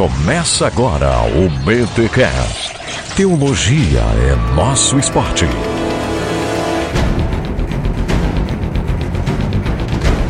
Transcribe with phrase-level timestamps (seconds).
[0.00, 2.72] Começa agora o BTCast.
[3.14, 5.44] Teologia é nosso esporte.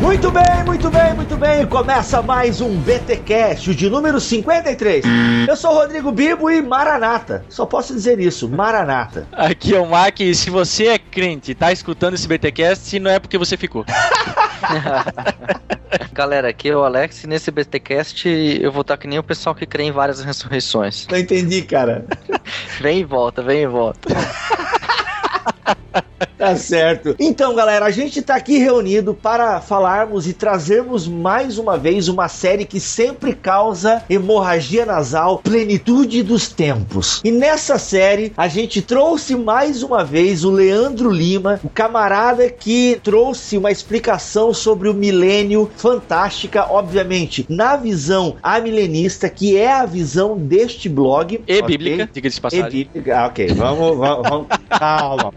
[0.01, 1.65] Muito bem, muito bem, muito bem.
[1.67, 5.05] Começa mais um BTcast, de número 53.
[5.47, 7.45] Eu sou o Rodrigo Bibo e Maranata.
[7.47, 9.25] Só posso dizer isso, Maranata.
[9.31, 13.09] Aqui é o Mac e se você é crente e tá escutando esse BTcast, não
[13.09, 13.85] é porque você ficou.
[16.13, 18.27] Galera, aqui é o Alex e nesse BTcast
[18.61, 21.07] eu vou estar que nem o pessoal que crê em várias ressurreições.
[21.09, 22.05] Não entendi, cara.
[22.79, 24.09] vem e volta, vem e volta.
[26.41, 27.15] Tá certo.
[27.19, 32.27] Então, galera, a gente tá aqui reunido para falarmos e trazermos mais uma vez uma
[32.27, 37.21] série que sempre causa hemorragia nasal, plenitude dos tempos.
[37.23, 42.99] E nessa série, a gente trouxe mais uma vez o Leandro Lima, o camarada que
[43.03, 50.35] trouxe uma explicação sobre o milênio fantástica, obviamente, na visão amilenista, que é a visão
[50.35, 51.35] deste blog.
[51.35, 51.61] E okay?
[51.61, 52.65] bíblica, diga-se passagem.
[52.65, 54.47] E bíblica, ah, ok, vamos, vamos, vamos.
[54.69, 55.31] calma.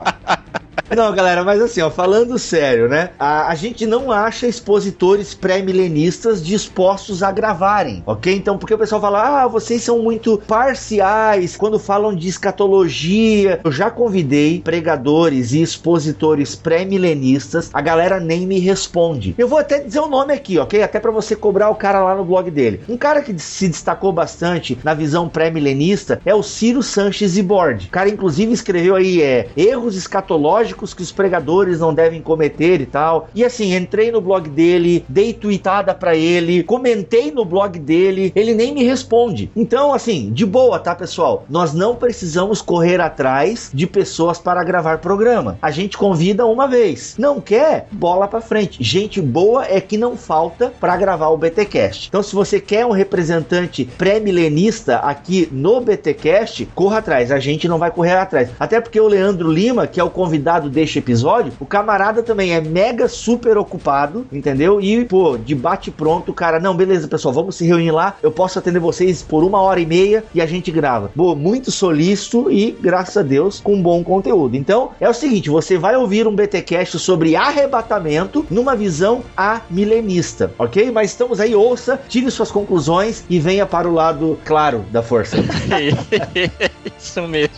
[0.91, 3.11] Não, galera, mas assim, ó, falando sério, né?
[3.19, 8.35] A, a gente não acha expositores pré-milenistas dispostos a gravarem, ok?
[8.35, 13.61] Então, porque o pessoal fala, ah, vocês são muito parciais quando falam de escatologia.
[13.65, 19.35] Eu já convidei pregadores e expositores pré-milenistas, a galera nem me responde.
[19.39, 20.83] Eu vou até dizer o nome aqui, ok?
[20.83, 22.83] Até para você cobrar o cara lá no blog dele.
[22.89, 27.87] Um cara que se destacou bastante na visão pré-milenista é o Ciro Sanches Ibord.
[27.87, 32.87] O cara, inclusive, escreveu aí é, erros escatológicos que os pregadores não devem cometer e
[32.87, 33.29] tal.
[33.35, 38.55] E assim, entrei no blog dele, dei tweetada para ele, comentei no blog dele, ele
[38.55, 39.51] nem me responde.
[39.55, 41.45] Então, assim, de boa, tá, pessoal?
[41.49, 45.59] Nós não precisamos correr atrás de pessoas para gravar programa.
[45.61, 47.15] A gente convida uma vez.
[47.19, 47.89] Não quer?
[47.93, 48.83] Bola para frente.
[48.83, 52.09] Gente boa é que não falta para gravar o BTcast.
[52.09, 57.31] Então, se você quer um representante pré-milenista aqui no BTcast, corra atrás.
[57.31, 58.51] A gente não vai correr atrás.
[58.59, 62.61] Até porque o Leandro Lima, que é o convidado deste episódio, o camarada também é
[62.61, 64.81] mega super ocupado, entendeu?
[64.81, 68.31] E, pô, de bate pronto, o cara, não, beleza, pessoal, vamos se reunir lá, eu
[68.31, 71.11] posso atender vocês por uma hora e meia e a gente grava.
[71.15, 74.57] Pô, muito solícito e, graças a Deus, com bom conteúdo.
[74.57, 80.91] Então, é o seguinte, você vai ouvir um BTcast sobre arrebatamento numa visão amilenista, ok?
[80.91, 85.37] Mas estamos aí, ouça, tire suas conclusões e venha para o lado claro da força.
[87.05, 87.55] Isso mesmo.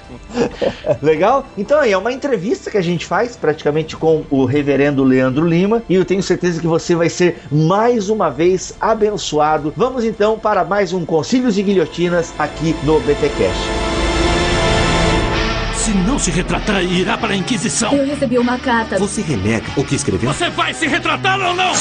[1.01, 1.47] Legal?
[1.57, 5.83] Então aí, é uma entrevista que a gente faz praticamente com o reverendo Leandro Lima
[5.89, 9.73] e eu tenho certeza que você vai ser mais uma vez abençoado.
[9.77, 13.63] Vamos então para mais um Concílios e Guilhotinas aqui no BTcast.
[15.75, 17.93] Se não se retratar, irá para a Inquisição.
[17.93, 18.99] Eu recebi uma carta.
[18.99, 20.33] Você renega o que escreveu?
[20.33, 21.73] Você vai se retratar ou não?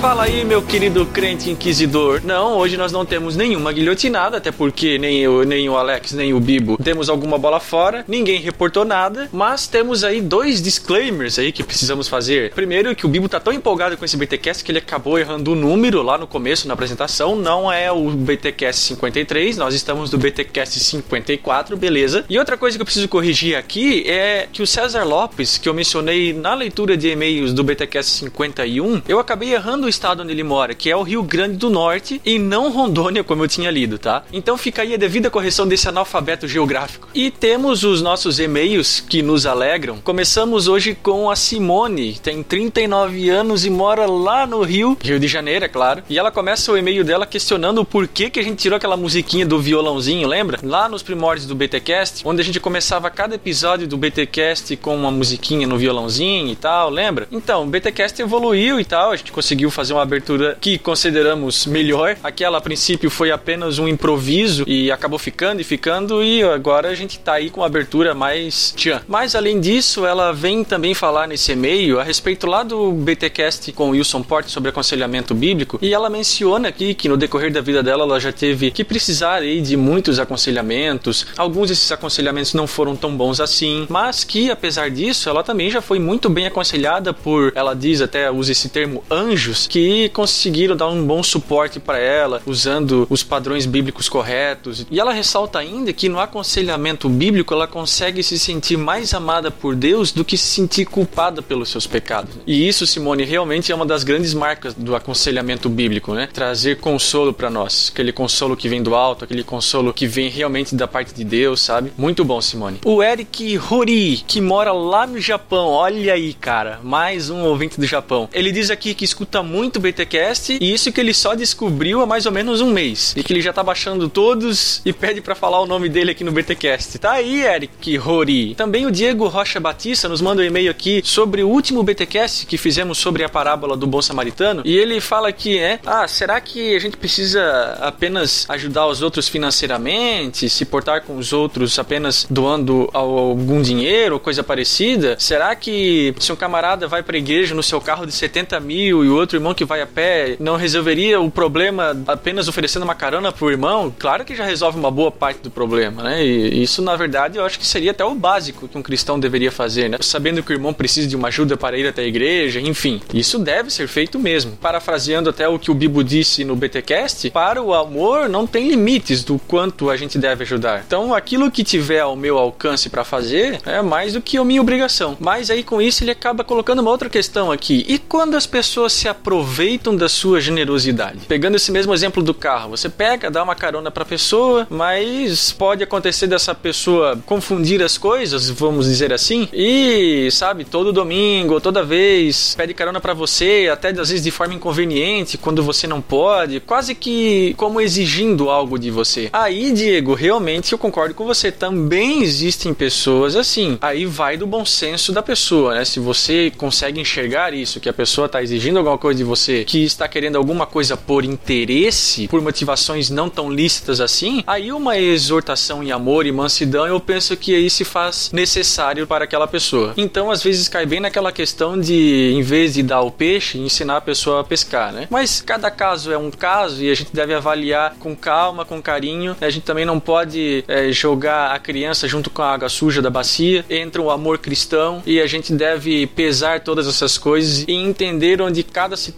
[0.00, 2.22] Fala aí, meu querido crente inquisidor.
[2.24, 6.32] Não, hoje nós não temos nenhuma guilhotinada, até porque nem eu, nem o Alex, nem
[6.32, 11.52] o Bibo temos alguma bola fora, ninguém reportou nada, mas temos aí dois disclaimers aí
[11.52, 12.50] que precisamos fazer.
[12.52, 15.54] Primeiro, que o Bibo tá tão empolgado com esse BTcast que ele acabou errando o
[15.54, 17.36] número lá no começo, na apresentação.
[17.36, 22.24] Não é o BTcast 53, nós estamos no BTcast 54, beleza.
[22.30, 25.74] E outra coisa que eu preciso corrigir aqui é que o César Lopes, que eu
[25.74, 30.74] mencionei na leitura de e-mails do BTcast 51, eu acabei errando estado onde ele mora,
[30.74, 34.22] que é o Rio Grande do Norte e não Rondônia, como eu tinha lido, tá?
[34.32, 37.08] Então fica aí a devida correção desse analfabeto geográfico.
[37.14, 39.98] E temos os nossos e-mails que nos alegram.
[40.02, 45.28] Começamos hoje com a Simone, tem 39 anos e mora lá no Rio, Rio de
[45.28, 46.02] Janeiro, é claro.
[46.08, 49.44] E ela começa o e-mail dela questionando o porquê que a gente tirou aquela musiquinha
[49.44, 50.58] do violãozinho, lembra?
[50.62, 55.10] Lá nos primórdios do BTcast, onde a gente começava cada episódio do BTcast com uma
[55.10, 57.26] musiquinha no violãozinho e tal, lembra?
[57.32, 62.14] Então, o BTcast evoluiu e tal, a gente conseguiu fazer uma abertura que consideramos melhor.
[62.22, 66.94] Aquela a princípio foi apenas um improviso e acabou ficando e ficando e agora a
[66.94, 69.00] gente tá aí com uma abertura mais tchan.
[69.08, 73.88] Mas além disso, ela vem também falar nesse e-mail a respeito lá do BTcast com
[73.88, 78.02] Wilson Porte sobre aconselhamento bíblico e ela menciona aqui que no decorrer da vida dela
[78.02, 81.26] ela já teve que precisar aí de muitos aconselhamentos.
[81.38, 85.80] Alguns desses aconselhamentos não foram tão bons assim, mas que apesar disso, ela também já
[85.80, 90.88] foi muito bem aconselhada por, ela diz até usa esse termo anjos que conseguiram dar
[90.88, 94.84] um bom suporte para ela, usando os padrões bíblicos corretos.
[94.90, 99.76] E ela ressalta ainda que no aconselhamento bíblico ela consegue se sentir mais amada por
[99.76, 102.34] Deus do que se sentir culpada pelos seus pecados.
[102.44, 106.28] E isso, Simone, realmente é uma das grandes marcas do aconselhamento bíblico, né?
[106.32, 110.74] Trazer consolo para nós, aquele consolo que vem do alto, aquele consolo que vem realmente
[110.74, 111.92] da parte de Deus, sabe?
[111.96, 112.80] Muito bom, Simone.
[112.84, 117.86] O Eric Hori, que mora lá no Japão, olha aí, cara, mais um ouvinte do
[117.86, 118.28] Japão.
[118.32, 122.00] Ele diz aqui que escuta muito muito o BTcast e isso que ele só descobriu
[122.00, 123.12] há mais ou menos um mês.
[123.14, 126.24] E que ele já tá baixando todos e pede para falar o nome dele aqui
[126.24, 126.98] no BTcast.
[126.98, 128.54] Tá aí, Eric Rori.
[128.54, 132.56] Também o Diego Rocha Batista nos manda um e-mail aqui sobre o último BTcast que
[132.56, 136.74] fizemos sobre a parábola do bom samaritano e ele fala que é, ah, será que
[136.74, 142.88] a gente precisa apenas ajudar os outros financeiramente, se portar com os outros apenas doando
[142.94, 145.16] algum dinheiro ou coisa parecida?
[145.18, 149.04] Será que se um camarada vai para a igreja no seu carro de 70 mil
[149.04, 152.94] e o outro irmão que vai a pé não resolveria o problema apenas oferecendo uma
[152.94, 153.92] carona pro irmão?
[153.98, 156.24] Claro que já resolve uma boa parte do problema, né?
[156.24, 159.50] E isso, na verdade, eu acho que seria até o básico que um cristão deveria
[159.50, 159.98] fazer, né?
[160.00, 163.00] Sabendo que o irmão precisa de uma ajuda para ir até a igreja, enfim.
[163.12, 164.52] Isso deve ser feito mesmo.
[164.56, 169.24] Parafraseando até o que o Bibo disse no BTcast, para o amor não tem limites
[169.24, 170.84] do quanto a gente deve ajudar.
[170.86, 174.60] Então, aquilo que tiver ao meu alcance para fazer é mais do que a minha
[174.60, 175.16] obrigação.
[175.20, 177.84] Mas aí com isso ele acaba colocando uma outra questão aqui.
[177.88, 179.08] E quando as pessoas se
[179.40, 181.20] aproveitam da sua generosidade?
[181.26, 185.50] Pegando esse mesmo exemplo do carro, você pega, dá uma carona para a pessoa, mas
[185.52, 191.82] pode acontecer dessa pessoa confundir as coisas, vamos dizer assim, e sabe, todo domingo, toda
[191.82, 196.60] vez pede carona para você, até às vezes de forma inconveniente, quando você não pode,
[196.60, 199.30] quase que como exigindo algo de você.
[199.32, 203.78] Aí, Diego, realmente eu concordo com você, também existem pessoas assim.
[203.80, 205.84] Aí vai do bom senso da pessoa, né?
[205.84, 209.84] Se você consegue enxergar isso, que a pessoa está exigindo alguma coisa de você, que
[209.84, 215.82] está querendo alguma coisa por interesse, por motivações não tão lícitas assim, aí uma exortação
[215.82, 219.92] em amor e mansidão, eu penso que aí se faz necessário para aquela pessoa.
[219.96, 223.98] Então, às vezes cai bem naquela questão de, em vez de dar o peixe, ensinar
[223.98, 225.06] a pessoa a pescar, né?
[225.10, 229.36] Mas cada caso é um caso e a gente deve avaliar com calma, com carinho.
[229.40, 233.10] A gente também não pode é, jogar a criança junto com a água suja da
[233.10, 233.64] bacia.
[233.68, 238.62] Entra o amor cristão e a gente deve pesar todas essas coisas e entender onde
[238.62, 239.09] cada situação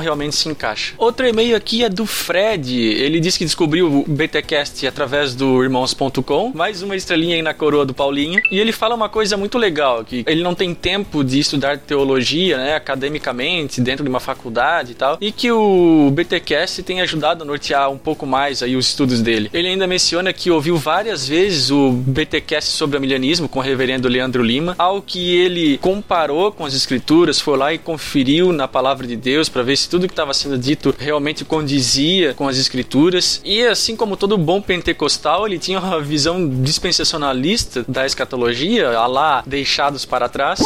[0.00, 0.94] realmente se encaixa.
[0.98, 2.76] Outro e-mail aqui é do Fred.
[2.76, 6.52] Ele disse que descobriu o BTcast através do irmãos.com.
[6.54, 8.40] Mais uma estrelinha aí na coroa do Paulinho.
[8.50, 12.56] E ele fala uma coisa muito legal, que ele não tem tempo de estudar teologia,
[12.56, 17.46] né, academicamente, dentro de uma faculdade e tal, e que o BTcast tem ajudado a
[17.46, 19.50] nortear um pouco mais aí os estudos dele.
[19.52, 24.42] Ele ainda menciona que ouviu várias vezes o BTcast sobre amilanismo com o reverendo Leandro
[24.42, 29.16] Lima, ao que ele comparou com as escrituras, foi lá e conferiu na palavra de
[29.16, 33.42] Deus para ver se tudo que estava sendo dito realmente condizia com as escrituras.
[33.44, 39.42] E assim como todo bom pentecostal, ele tinha uma visão dispensacionalista da escatologia, a lá
[39.46, 40.60] deixados para trás.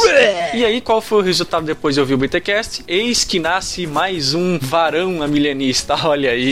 [0.53, 2.85] E aí qual foi o resultado depois de ouvir o BTcast?
[2.87, 5.95] Eis que nasce mais um varão amilenista.
[6.07, 6.51] Olha aí.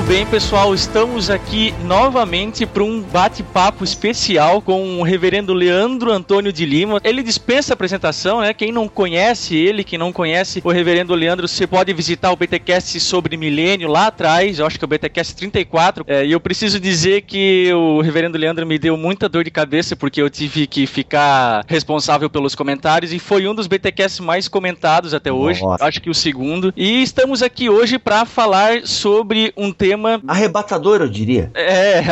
[0.00, 6.50] Muito bem, pessoal, estamos aqui novamente para um bate-papo especial com o reverendo Leandro Antônio
[6.50, 6.98] de Lima.
[7.04, 8.54] Ele dispensa apresentação, né?
[8.54, 12.98] Quem não conhece ele, quem não conhece o reverendo Leandro, você pode visitar o BTcast
[12.98, 16.02] sobre milênio lá atrás, eu acho que é o BTcast 34.
[16.08, 19.94] É, e eu preciso dizer que o reverendo Leandro me deu muita dor de cabeça
[19.94, 25.12] porque eu tive que ficar responsável pelos comentários e foi um dos BTcasts mais comentados
[25.12, 25.62] até hoje.
[25.62, 25.84] Nossa.
[25.84, 26.72] Acho que o segundo.
[26.74, 31.50] E estamos aqui hoje para falar sobre um tema Arrebatador, eu diria.
[31.54, 32.02] é,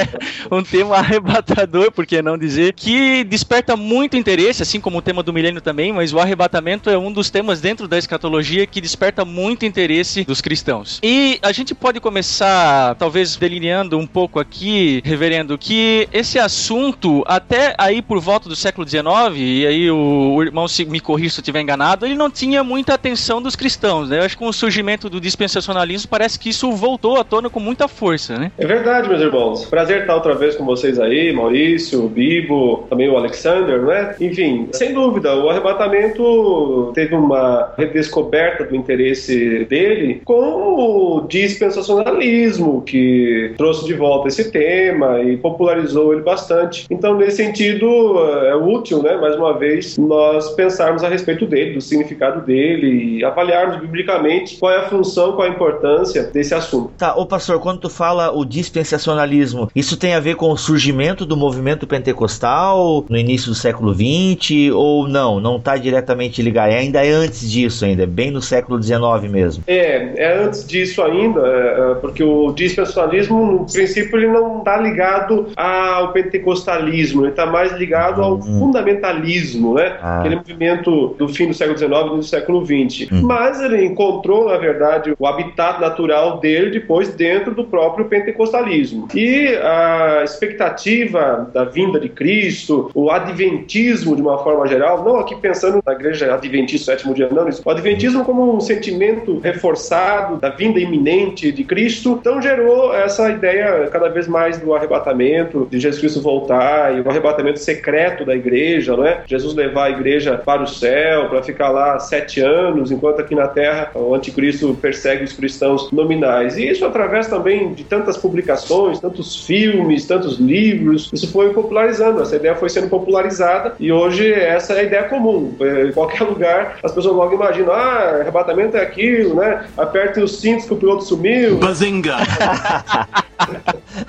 [0.50, 5.22] um tema arrebatador, por que não dizer, que desperta muito interesse, assim como o tema
[5.22, 9.24] do milênio também, mas o arrebatamento é um dos temas dentro da escatologia que desperta
[9.24, 11.00] muito interesse dos cristãos.
[11.02, 17.74] E a gente pode começar, talvez, delineando um pouco aqui, reverendo, que esse assunto, até
[17.78, 19.02] aí por volta do século XIX,
[19.36, 22.64] e aí o, o irmão se me corrija se eu estiver enganado, ele não tinha
[22.64, 24.18] muita atenção dos cristãos, né?
[24.18, 27.60] Eu acho que com o surgimento do dispensacionalismo, parece que isso voltou à tona com
[27.60, 28.52] muita força, né?
[28.58, 29.64] É verdade, meus irmãos.
[29.66, 34.16] Prazer estar outra vez com vocês aí, Maurício, Bibo, também o Alexander, não é?
[34.20, 43.52] Enfim, sem dúvida, o arrebatamento teve uma redescoberta do interesse dele com o dispensacionalismo, que
[43.56, 46.86] trouxe de volta esse tema e popularizou ele bastante.
[46.90, 51.80] Então, nesse sentido, é útil, né, mais uma vez, nós pensarmos a respeito dele, do
[51.80, 56.92] significado dele e avaliarmos biblicamente qual é a função, qual a importância desse assunto.
[56.96, 61.24] Tá, ô pastor, quando tu fala o dispensacionalismo, isso tem a ver com o surgimento
[61.24, 65.40] do movimento pentecostal no início do século XX ou não?
[65.40, 66.70] Não está diretamente ligado?
[66.70, 69.64] É, ainda é antes disso, ainda, é bem no século XIX mesmo.
[69.66, 74.76] É, é antes disso ainda, é, é, porque o dispensacionalismo, no princípio, ele não está
[74.76, 78.58] ligado ao pentecostalismo, ele está mais ligado ao Uhum.
[78.60, 79.96] fundamentalismo, né?
[80.00, 80.20] Ah.
[80.20, 83.10] Aquele movimento do fim do século XIX e do século XX.
[83.10, 83.22] Uhum.
[83.22, 89.08] Mas ele encontrou, na verdade, o habitat natural dele depois dentro do próprio pentecostalismo.
[89.14, 95.34] E a expectativa da vinda de Cristo, o adventismo de uma forma geral, não aqui
[95.34, 100.78] pensando na igreja adventista sétimo dia, não, o adventismo como um sentimento reforçado da vinda
[100.78, 106.20] iminente de Cristo, então gerou essa ideia cada vez mais do arrebatamento, de Jesus Cristo
[106.20, 109.22] voltar e o arrebatamento secreto da igreja, não é?
[109.26, 113.48] Jesus levar a igreja para o céu, para ficar lá sete anos, enquanto aqui na
[113.48, 116.56] terra o anticristo persegue os cristãos nominais.
[116.56, 122.36] E isso através também de tantas publicações, tantos filmes, tantos livros, isso foi popularizando, essa
[122.36, 125.54] ideia foi sendo popularizada e hoje essa é a ideia comum.
[125.60, 129.66] É, Em qualquer lugar as pessoas logo imaginam, ah, arrebatamento é aquilo, né?
[129.76, 132.16] Aperte os cintos que o piloto sumiu, Bazinga!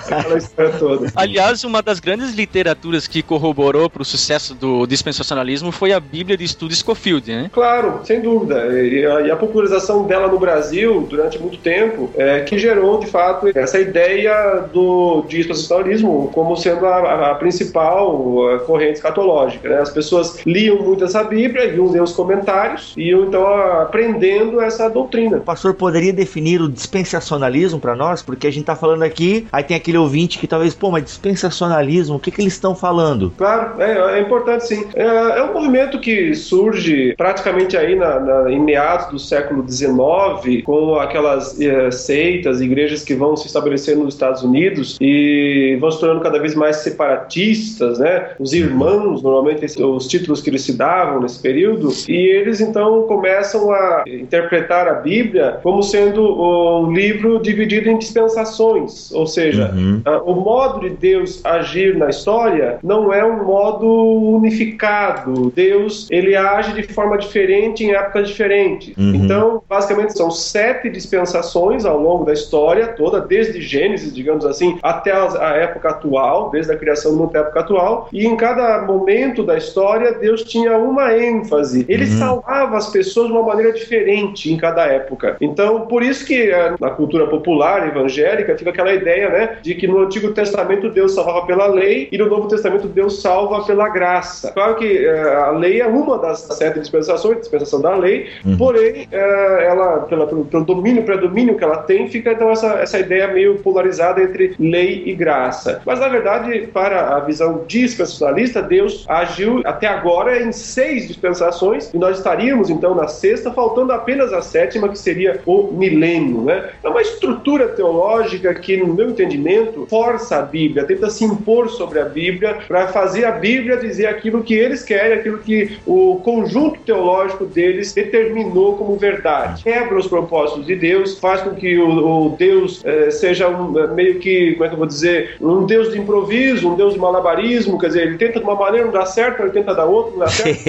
[0.10, 1.12] aquela história toda.
[1.16, 6.38] Aliás, uma das grandes literaturas que corroborou para o sucesso do dispensacionalismo foi a Bíblia
[6.38, 7.50] de Estudo Scofield, né?
[7.54, 8.66] Claro, sem dúvida.
[8.82, 13.08] E a, e a popularização dela no Brasil durante muito tempo é que gerou, de
[13.08, 19.70] fato, essa ideia do dispensacionalismo como sendo a, a- a principal eh, corrente escatológica.
[19.70, 19.78] Né?
[19.80, 23.46] As pessoas liam muito essa Bíblia, iam ler os comentários e iam então
[23.82, 25.38] aprendendo essa doutrina.
[25.38, 28.22] O pastor poderia definir o dispensacionalismo para nós?
[28.22, 29.21] Porque a gente tá falando aqui,
[29.52, 33.34] aí tem aquele ouvinte que talvez, pô, mas dispensacionalismo, o que, que eles estão falando?
[33.38, 34.86] Claro, é, é importante sim.
[34.96, 35.04] É,
[35.40, 40.96] é um movimento que surge praticamente aí na, na- em meados do século XIX, com
[40.96, 46.22] aquelas eh, seitas, igrejas que vão se estabelecer nos Estados Unidos e vão se tornando
[46.22, 48.32] cada vez mais separatistas, né?
[48.40, 53.72] Os irmãos, normalmente os títulos que eles se davam nesse período, e eles então começam
[53.72, 60.02] a interpretar a Bíblia como sendo um livro dividido em dispensações, ou seja, Uhum.
[60.26, 63.88] o modo de Deus agir na história não é um modo
[64.36, 65.52] unificado.
[65.56, 68.96] Deus, ele age de forma diferente em épocas diferentes.
[68.98, 69.14] Uhum.
[69.16, 75.12] Então, basicamente, são sete dispensações ao longo da história toda, desde Gênesis, digamos assim, até
[75.12, 78.10] a época atual, desde a criação do mundo até a época atual.
[78.12, 81.86] E em cada momento da história, Deus tinha uma ênfase.
[81.88, 82.18] Ele Uhum.
[82.18, 85.38] salvava as pessoas de uma maneira diferente em cada época.
[85.40, 89.88] Então, por isso que eh, na cultura popular evangélica fica aquela ideia, né, de que
[89.88, 94.52] no Antigo Testamento Deus salvava pela lei e no Novo Testamento Deus salva pela graça.
[94.52, 98.58] Claro que eh, a lei é uma das sete dispensações, a dispensação da lei, Uhum.
[98.58, 103.00] porém, eh, ela, pela, pelo, pelo domínio, predomínio que ela tem, fica então essa, essa
[103.00, 105.82] ideia meio polarizada entre lei e graça.
[105.86, 111.98] Mas, na verdade, para a visão dispensacionalista, Deus agiu até agora em seis dispensações e
[111.98, 116.42] nós estaríamos então na sexta, faltando apenas a sétima, que seria o milênio.
[116.42, 116.70] Né?
[116.84, 122.00] É uma estrutura teológica que, no meu entendimento, força a Bíblia, tenta se impor sobre
[122.00, 126.80] a Bíblia para fazer a Bíblia dizer aquilo que eles querem, aquilo que o conjunto
[126.82, 129.64] teológico deles determinou como verdade.
[129.64, 133.88] Quebra os propósitos de Deus, faz com que o, o Deus eh, seja um, eh,
[133.88, 137.00] meio que, como é que eu vou dizer, um Deus de improviso, um Deus de
[137.00, 140.12] malabarismo, quer dizer, ele tenta de uma maneira, não dá certo, ele tenta da outra,
[140.12, 140.62] não dá certo.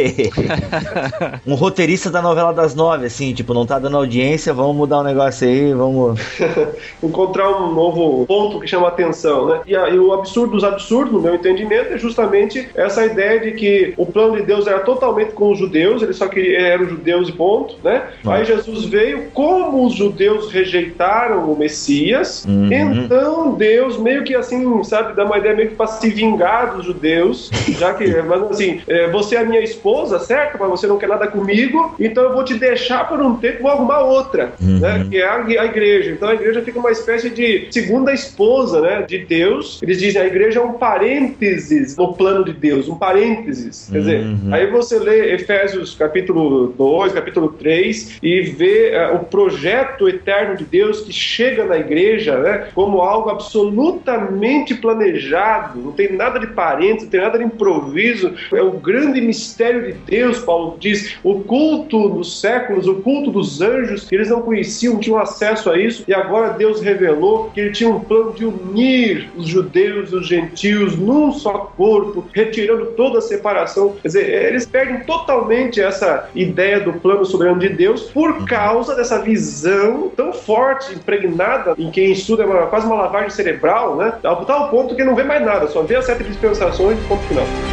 [1.47, 5.05] um roteirista da novela das nove, assim, tipo, não tá dando audiência, vamos mudar um
[5.05, 6.21] negócio aí, vamos.
[7.03, 9.61] encontrar um novo ponto que chama atenção, né?
[9.67, 13.53] E, a- e o absurdo dos absurdos, no meu entendimento, é justamente essa ideia de
[13.53, 17.29] que o plano de Deus era totalmente com os judeus, ele só queria eram judeus
[17.29, 18.03] e ponto, né?
[18.27, 22.69] Aí Jesus veio, como os judeus rejeitaram o Messias, Uhum.
[22.73, 26.85] então Deus meio que assim, sabe, dá uma ideia meio que para se vingar dos
[26.87, 30.57] judeus, já que, mas assim, é, você é a minha esposa, certo?
[30.59, 33.71] Mas você não quer nada comigo, então eu vou te deixar por um tempo, vou
[33.71, 34.79] arrumar outra, Uhum.
[34.81, 35.07] né?
[35.11, 36.11] Que é a, a igreja.
[36.11, 39.05] Então a igreja fica uma espécie de segunda esposa, né?
[39.07, 39.79] De Deus.
[39.83, 43.89] Eles dizem a igreja é um parênteses no plano de Deus, um parênteses.
[43.93, 44.55] Quer dizer, Uhum.
[44.55, 50.65] aí você lê Efésios capítulo 2, capítulo 3 e vê eh, o projeto eterno de
[50.65, 52.69] Deus que chega na igreja, né?
[52.75, 58.33] Como algo absolutamente planejado, não tem nada de parênteses, não tem nada de improviso.
[58.55, 63.61] É o grande mistério de Deus, Paulo diz, o culto dos séculos, o culto dos
[63.61, 67.71] anjos, eles não conheciam, não tinham acesso a isso, e agora Deus revelou que ele
[67.83, 73.19] tinha um plano de unir os judeus e os gentios num só corpo, retirando toda
[73.19, 73.97] a separação.
[74.01, 79.19] Quer dizer, eles perdem totalmente essa ideia do plano soberano de Deus por causa dessa
[79.19, 84.15] visão tão forte, impregnada em quem estuda, é uma, quase uma lavagem cerebral, né?
[84.23, 87.23] Ao tal ponto que não vê mais nada, só vê as sete dispensações e ponto
[87.25, 87.72] final.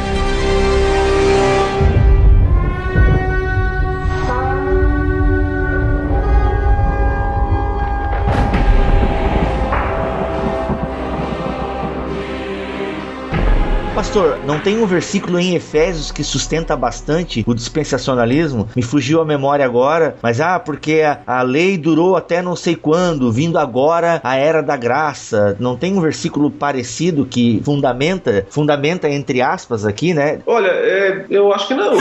[14.10, 18.68] Pastor, não tem um versículo em Efésios que sustenta bastante o dispensacionalismo?
[18.76, 22.76] Me fugiu a memória agora, mas ah, porque a, a lei durou até não sei
[22.76, 25.56] quando, vindo agora a era da graça.
[25.60, 30.40] Não tem um versículo parecido que fundamenta, fundamenta entre aspas aqui, né?
[30.48, 32.00] Olha, é, eu acho que não.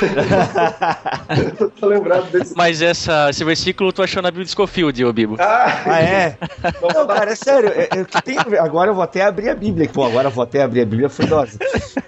[1.80, 2.54] tô lembrado desse.
[2.56, 5.36] Mas essa, esse versículo tu achou na Bíblia de Scofield, ô Bibo.
[5.38, 6.36] Ah, ah é?
[6.94, 7.70] Não, cara, é sério.
[7.70, 9.88] É, é, tem, agora eu vou até abrir a Bíblia.
[9.92, 11.58] Pô, agora eu vou até abrir a Bíblia, foi dose.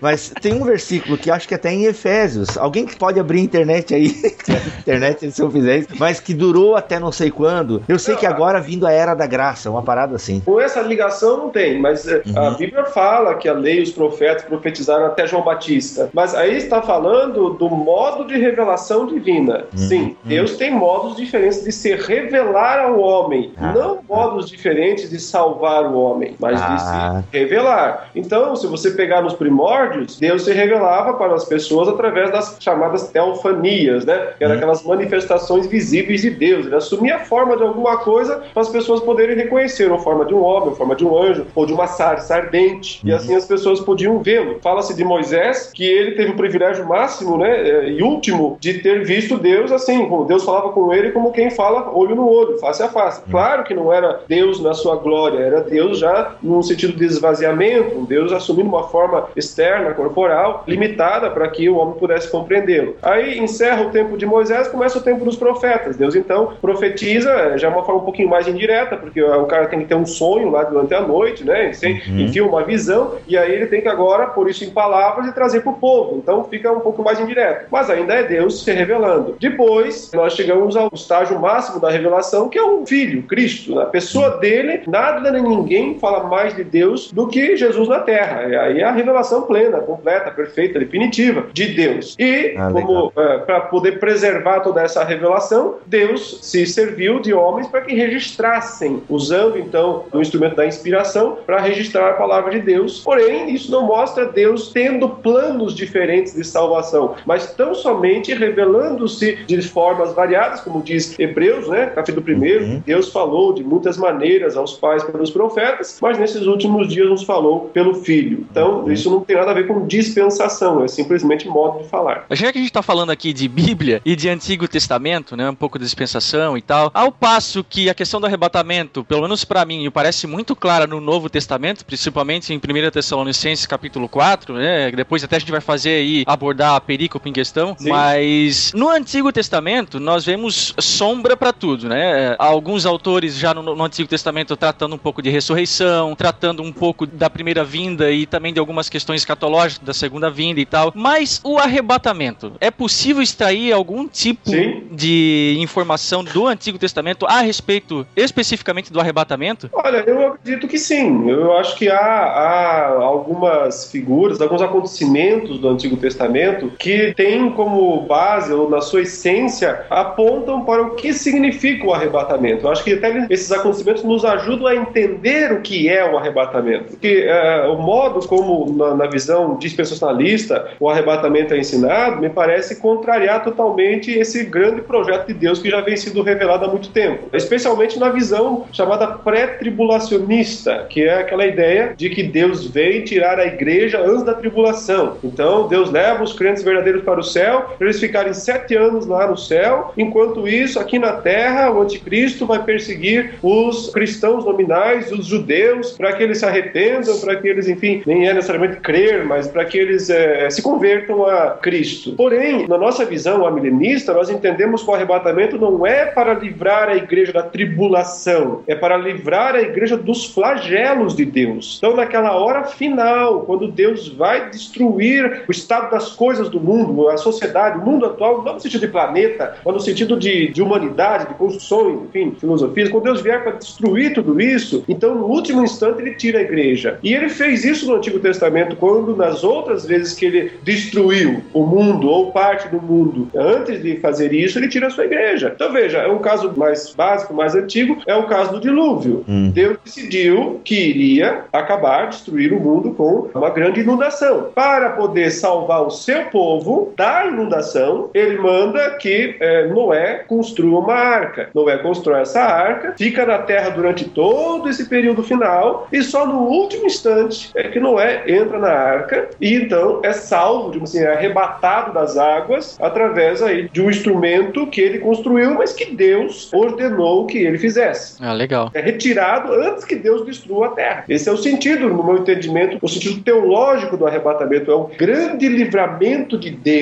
[0.00, 2.57] Mas tem um versículo que acho que até em Efésios.
[2.57, 4.09] Alguém que pode abrir a internet aí,
[4.81, 7.83] internet se eu fizer isso, mas que durou até não sei quando.
[7.88, 10.40] Eu sei que agora vindo a era da graça, uma parada assim.
[10.40, 12.46] Com essa ligação não tem, mas é, uhum.
[12.46, 16.11] a Bíblia fala que a lei e os profetas profetizaram até João Batista.
[16.12, 19.64] Mas aí está falando do modo de revelação divina.
[19.73, 19.79] Uhum.
[19.79, 20.16] Sim, uhum.
[20.25, 23.73] Deus tem modos diferentes de se revelar ao homem, ah.
[23.73, 26.75] não modos diferentes de salvar o homem, mas ah.
[26.75, 27.25] de se ah.
[27.33, 28.11] revelar.
[28.14, 33.09] Então, se você pegar nos primórdios, Deus se revelava para as pessoas através das chamadas
[33.09, 34.35] teofanias, né?
[34.38, 34.59] Que eram uhum.
[34.59, 36.66] aquelas manifestações visíveis de Deus.
[36.66, 40.35] Ele assumia a forma de alguma coisa para as pessoas poderem reconhecer, ou forma de
[40.35, 43.01] um homem, ou forma de um anjo, ou de uma sarça ardente.
[43.05, 43.16] E uhum.
[43.16, 44.59] assim as pessoas podiam vê-lo.
[44.61, 47.72] Fala-se de Moisés que ele teve o privilégio máximo, né?
[47.89, 51.91] E último de ter visto Deus assim, como Deus falava com ele como quem fala
[51.95, 53.21] olho no olho, face a face.
[53.23, 53.31] Uhum.
[53.31, 58.07] Claro que não era Deus na sua glória, era Deus já num sentido de esvaziamento,
[58.07, 62.97] Deus assumindo uma forma externa, corporal, limitada para que o homem pudesse compreendê-lo.
[63.03, 65.97] Aí encerra o tempo de Moisés, começa o tempo dos profetas.
[65.97, 69.67] Deus então profetiza, é, já é uma forma um pouquinho mais indireta, porque o cara
[69.67, 71.73] tem que ter um sonho lá durante a noite, né?
[71.83, 72.21] Uhum.
[72.21, 75.61] Enfia uma visão, e aí ele tem que agora pôr isso em palavras e trazer
[75.61, 76.17] para o povo.
[76.19, 79.37] Então fica um pouco mais indireto mas ainda é Deus se revelando.
[79.40, 83.79] Depois, nós chegamos ao estágio máximo da revelação, que é o Filho, Cristo.
[83.81, 88.48] A pessoa dele, nada nem ninguém fala mais de Deus do que Jesus na Terra.
[88.48, 92.16] E aí é a revelação plena, completa, perfeita, definitiva de Deus.
[92.18, 97.68] E, ah, como é, para poder preservar toda essa revelação, Deus se serviu de homens
[97.68, 103.01] para que registrassem, usando então o instrumento da inspiração para registrar a palavra de Deus.
[103.01, 107.14] Porém, isso não mostra Deus tendo planos diferentes de salvação,
[107.53, 112.83] mas tão somente revelando-se de formas variadas, como diz Hebreus, né, capítulo 1, uhum.
[112.85, 117.71] Deus falou de muitas maneiras aos pais pelos profetas, mas nesses últimos dias nos falou
[117.73, 118.47] pelo Filho.
[118.51, 118.93] Então, uhum.
[118.93, 122.27] isso não tem nada a ver com dispensação, é simplesmente modo de falar.
[122.31, 125.55] Já que a gente está falando aqui de Bíblia e de Antigo Testamento, né, um
[125.55, 129.65] pouco de dispensação e tal, ao passo que a questão do arrebatamento, pelo menos para
[129.65, 135.25] mim, parece muito clara no Novo Testamento, principalmente em 1 Tessalonicenses capítulo 4, né, depois
[135.25, 137.88] até a gente vai fazer aí, abordar a perícope em questão Sim.
[137.88, 142.37] mas no Antigo Testamento nós vemos sombra para tudo, né?
[142.38, 147.07] Alguns autores já no, no, Antigo Testamento tratando um pouco de ressurreição, tratando um pouco
[147.07, 150.92] da primeira vinda e também de algumas questões escatológicas da segunda vinda e tal.
[150.95, 154.85] Mas o arrebatamento, é possível extrair algum tipo Sim.
[154.90, 159.71] de informação do Antigo Testamento a respeito especificamente do arrebatamento?
[159.73, 161.29] Olha, eu acredito que sim.
[161.29, 168.01] Eu acho que há, há algumas figuras, alguns acontecimentos do Antigo Testamento que têm como
[168.03, 172.67] base, ou na sua essência, apontam para o que significa o arrebatamento.
[172.67, 176.91] Eu acho que até esses acontecimentos nos ajudam a entender o que é o arrebatamento.
[176.91, 182.81] Porque é, o modo como, na, na, visão dispensacionalista, o arrebatamento é ensinado, me parece
[182.81, 187.29] contrariar totalmente esse grande projeto de Deus que já vem sido revelado há muito tempo.
[187.33, 193.47] Especialmente na visão chamada pré-tribulacionista, que é aquela ideia de que Deus vem tirar a
[193.47, 195.19] igreja antes da tribulação.
[195.23, 199.27] Então, Deus leva os crentes verdadeiros para o céu, para eles ficarem sete anos lá
[199.27, 199.92] no céu.
[199.96, 206.12] Enquanto isso, aqui na terra, o anticristo vai perseguir os cristãos nominais, os judeus, para
[206.12, 209.79] que eles se arrependam, para que eles, enfim, nem é necessariamente crer, mas para que
[209.79, 212.12] eles é, se convertam a Cristo.
[212.12, 216.96] Porém, na nossa visão amilenista, nós entendemos que o arrebatamento não é para livrar a
[216.96, 221.79] igreja da tribulação, é para livrar a igreja dos flagelos de Deus.
[221.79, 227.09] Então, naquela hora final, quando Deus vai destruir o estado das coisas do mundo, mundo,
[227.09, 230.62] a sociedade, o mundo atual, não no sentido de planeta, mas no sentido de, de
[230.62, 235.62] humanidade, de construções, enfim, filosofias, quando Deus vier para destruir tudo isso, então no último
[235.62, 236.99] instante ele tira a igreja.
[237.03, 241.65] E ele fez isso no Antigo Testamento, quando nas outras vezes que ele destruiu o
[241.65, 245.53] mundo ou parte do mundo, antes de fazer isso, ele tira a sua igreja.
[245.55, 249.25] Então veja, é um caso mais básico, mais antigo, é o caso do dilúvio.
[249.29, 249.51] Hum.
[249.51, 254.51] Deus decidiu que iria acabar, destruir o mundo com uma grande inundação.
[254.55, 260.94] Para poder salvar o seu povo da inundação, ele manda que é, Noé construa uma
[260.94, 261.50] arca.
[261.55, 266.40] Noé constrói essa arca, fica na terra durante todo esse período final e só no
[266.40, 271.12] último instante é que Noé entra na arca e então é salvo, digamos assim, é
[271.12, 277.26] arrebatado das águas através aí de um instrumento que ele construiu, mas que Deus ordenou
[277.26, 278.16] que ele fizesse.
[278.20, 278.70] Ah, legal.
[278.74, 281.05] É retirado antes que Deus destrua a terra.
[281.09, 285.48] Esse é o sentido, no meu entendimento, o sentido teológico do arrebatamento é o grande
[285.48, 286.82] livramento de Deus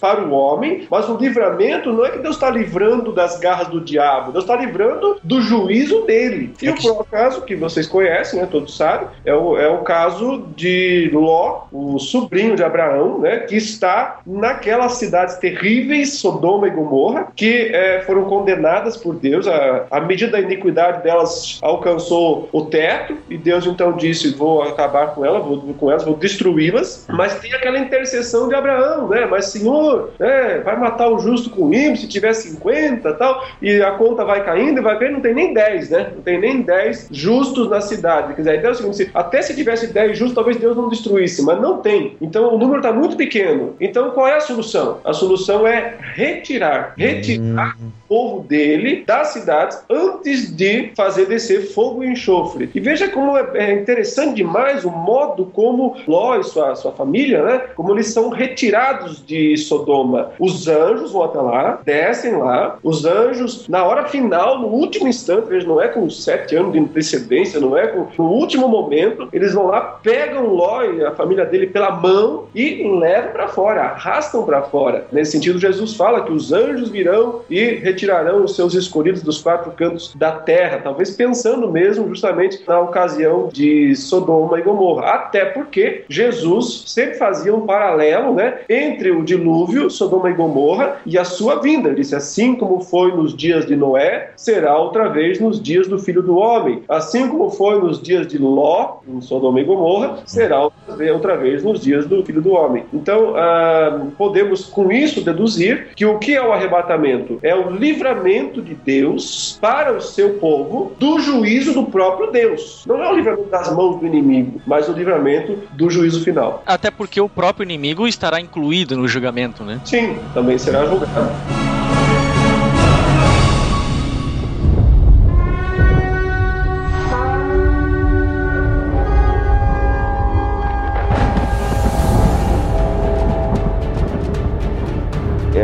[0.00, 3.80] para o homem, mas o livramento não é que Deus está livrando das garras do
[3.80, 6.52] diabo, Deus está livrando do juízo dele.
[6.60, 10.46] E o próprio caso que vocês conhecem, né, todos sabem, é o, é o caso
[10.56, 17.28] de Ló, o sobrinho de Abraão, né, que está naquelas cidades terríveis, Sodoma e Gomorra,
[17.34, 19.46] que é, foram condenadas por Deus.
[19.46, 25.14] A, a medida da iniquidade delas alcançou o teto e Deus então disse: Vou acabar
[25.14, 27.06] com elas, vou com elas, vou destruí-las.
[27.08, 29.25] Mas tem aquela intercessão de Abraão, né?
[29.26, 33.92] Mas Senhor, né, vai matar o justo com ímpio se tiver 50 tal, e a
[33.92, 36.12] conta vai caindo e vai caindo, não tem nem 10, né?
[36.14, 38.34] Não tem nem 10 justos na cidade.
[38.34, 41.78] Quer dizer, então seguinte: até se tivesse 10 justos, talvez Deus não destruísse, mas não
[41.78, 42.16] tem.
[42.20, 43.74] Então o número está muito pequeno.
[43.80, 44.98] Então qual é a solução?
[45.04, 47.90] A solução é retirar, retirar hum.
[48.08, 52.70] Povo dele das cidades antes de fazer descer fogo e enxofre.
[52.74, 57.42] E veja como é, é interessante demais o modo como Ló e sua, sua família,
[57.42, 60.32] né, como eles são retirados de Sodoma.
[60.38, 65.48] Os anjos vão até lá, descem lá, os anjos, na hora final, no último instante,
[65.48, 69.52] veja, não é com sete anos de antecedência, não é com, no último momento, eles
[69.52, 74.44] vão lá, pegam Ló e a família dele pela mão e levam para fora, arrastam
[74.44, 75.06] para fora.
[75.12, 79.72] Nesse sentido, Jesus fala que os anjos virão e retirarão os seus escolhidos dos quatro
[79.72, 85.06] cantos da terra, talvez pensando mesmo justamente na ocasião de Sodoma e Gomorra.
[85.06, 91.16] Até porque Jesus sempre fazia um paralelo né, entre o dilúvio, Sodoma e Gomorra, e
[91.16, 91.88] a sua vinda.
[91.88, 95.98] Ele disse: assim como foi nos dias de Noé, será outra vez nos dias do
[95.98, 96.82] filho do homem.
[96.88, 100.68] Assim como foi nos dias de Ló, em Sodoma e Gomorra, será
[101.12, 102.84] outra vez nos dias do filho do homem.
[102.92, 107.38] Então, ah, podemos com isso deduzir que o que é o arrebatamento?
[107.42, 112.84] É o livramento de Deus para o seu povo do juízo do próprio Deus.
[112.86, 116.62] Não é o livramento das mãos do inimigo, mas o livramento do juízo final.
[116.66, 119.80] Até porque o próprio inimigo estará incluído no julgamento, né?
[119.84, 121.75] Sim, também será julgado.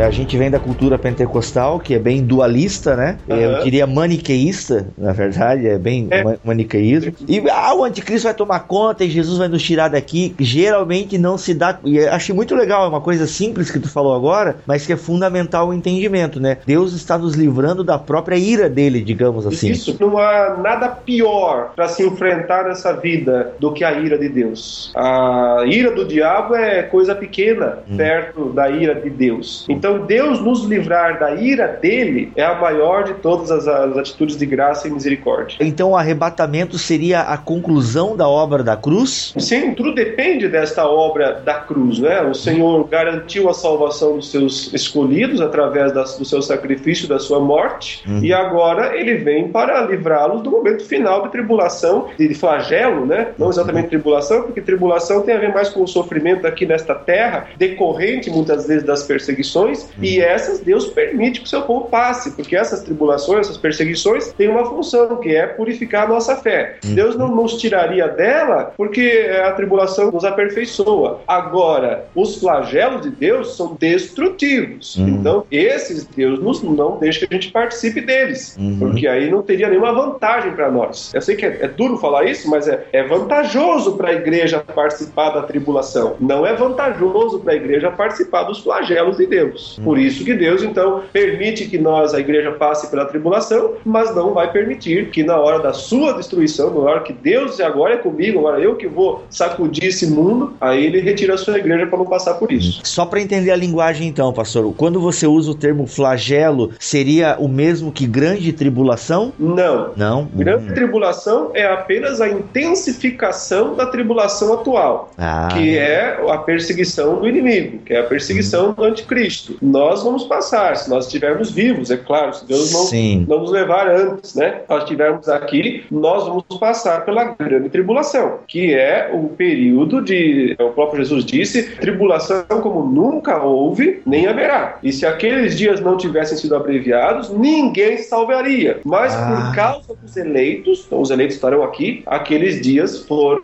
[0.03, 3.17] A gente vem da cultura pentecostal, que é bem dualista, né?
[3.27, 3.35] Uhum.
[3.35, 6.23] Eu diria maniqueísta, na verdade, é bem é.
[6.43, 7.13] maniqueísmo.
[7.27, 10.35] E ah, o anticristo vai tomar conta e Jesus vai nos tirar daqui.
[10.39, 11.79] Geralmente não se dá.
[11.83, 14.97] E achei muito legal, é uma coisa simples que tu falou agora, mas que é
[14.97, 16.57] fundamental o entendimento, né?
[16.65, 19.71] Deus está nos livrando da própria ira dele, digamos assim.
[19.71, 24.29] Isso, não há nada pior para se enfrentar nessa vida do que a ira de
[24.29, 24.91] Deus.
[24.95, 27.97] A ira do diabo é coisa pequena hum.
[27.97, 29.65] perto da ira de Deus.
[29.69, 33.97] Então, então, Deus nos livrar da ira dele é a maior de todas as, as
[33.97, 35.57] atitudes de graça e misericórdia.
[35.59, 39.33] Então, o arrebatamento seria a conclusão da obra da cruz?
[39.37, 42.21] Sim, tudo depende desta obra da cruz, né?
[42.21, 47.39] O Senhor garantiu a salvação dos seus escolhidos através das, do seu sacrifício, da sua
[47.39, 48.23] morte, uhum.
[48.23, 53.29] e agora ele vem para livrá-los do momento final de tribulação, de flagelo, né?
[53.37, 57.47] Não exatamente tribulação, porque tribulação tem a ver mais com o sofrimento aqui nesta terra,
[57.57, 60.25] decorrente muitas vezes das perseguições, e uhum.
[60.25, 64.65] essas Deus permite que o seu povo passe, porque essas tribulações, essas perseguições têm uma
[64.65, 66.77] função, que é purificar a nossa fé.
[66.83, 66.95] Uhum.
[66.95, 71.21] Deus não nos tiraria dela porque a tribulação nos aperfeiçoa.
[71.27, 74.95] Agora, os flagelos de Deus são destrutivos.
[74.95, 75.07] Uhum.
[75.07, 78.77] Então, esses Deus nos, não deixa que a gente participe deles, uhum.
[78.79, 81.11] porque aí não teria nenhuma vantagem para nós.
[81.13, 84.59] Eu sei que é, é, duro falar isso, mas é, é vantajoso para a igreja
[84.59, 86.15] participar da tribulação.
[86.19, 89.72] Não é vantajoso para a igreja participar dos flagelos de Deus.
[89.81, 94.33] Por isso que Deus, então, permite que nós, a igreja, passe pela tribulação, mas não
[94.33, 98.39] vai permitir que na hora da sua destruição, na hora que Deus agora é comigo,
[98.39, 102.05] agora eu que vou sacudir esse mundo, aí ele retira a sua igreja para não
[102.05, 102.81] passar por isso.
[102.83, 107.47] Só para entender a linguagem então, pastor, quando você usa o termo flagelo, seria o
[107.47, 109.33] mesmo que grande tribulação?
[109.39, 109.91] Não.
[109.95, 110.25] Não.
[110.33, 110.73] Grande Hum.
[110.73, 115.49] tribulação é apenas a intensificação da tribulação atual, Ah.
[115.53, 119.55] que é a perseguição do inimigo, que é a perseguição do anticristo.
[119.63, 123.25] Nós vamos passar, se nós estivermos vivos, é claro, se Deus não, Sim.
[123.27, 124.59] não nos levar antes, né?
[124.65, 130.55] Se nós estivermos aqui, nós vamos passar pela grande tribulação, que é o período de,
[130.59, 134.77] o próprio Jesus disse, tribulação como nunca houve, nem haverá.
[134.83, 138.79] E se aqueles dias não tivessem sido abreviados, ninguém se salvaria.
[138.83, 139.47] Mas Ah.
[139.47, 143.41] por causa dos eleitos, então os eleitos estarão aqui, aqueles dias foram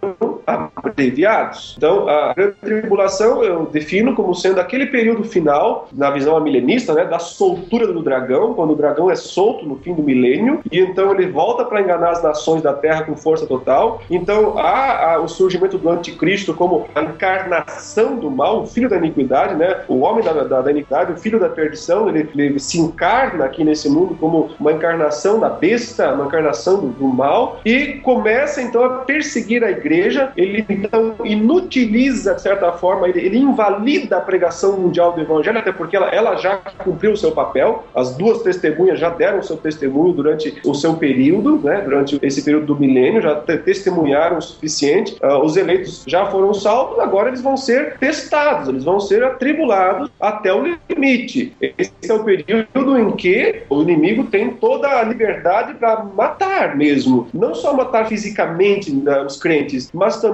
[0.76, 1.76] abreviados.
[1.78, 7.06] Então, a grande tribulação eu defino como sendo aquele período final, na visão amilenista, né,
[7.06, 11.12] da soltura do dragão, quando o dragão é solto no fim do milênio, e então
[11.12, 14.02] ele volta para enganar as nações da terra com força total.
[14.10, 18.98] Então, há, há o surgimento do anticristo como a encarnação do mal, o filho da
[18.98, 22.80] iniquidade, né, o homem da, da, da iniquidade, o filho da perdição, ele, ele se
[22.80, 28.00] encarna aqui nesse mundo como uma encarnação da besta, uma encarnação do, do mal, e
[28.04, 30.32] começa então a perseguir a igreja.
[30.39, 35.73] Ele então inutiliza, de certa forma, ele, ele invalida a pregação mundial do evangelho, até
[35.73, 37.84] porque ela, ela já cumpriu o seu papel.
[37.93, 42.41] As duas testemunhas já deram o seu testemunho durante o seu período, né, durante esse
[42.41, 45.17] período do milênio, já te- testemunharam o suficiente.
[45.21, 50.10] Ah, os eleitos já foram salvos, agora eles vão ser testados, eles vão ser atribulados
[50.21, 51.54] até o limite.
[51.60, 57.28] Esse é o período em que o inimigo tem toda a liberdade para matar mesmo.
[57.34, 60.29] Não só matar fisicamente né, os crentes, mas também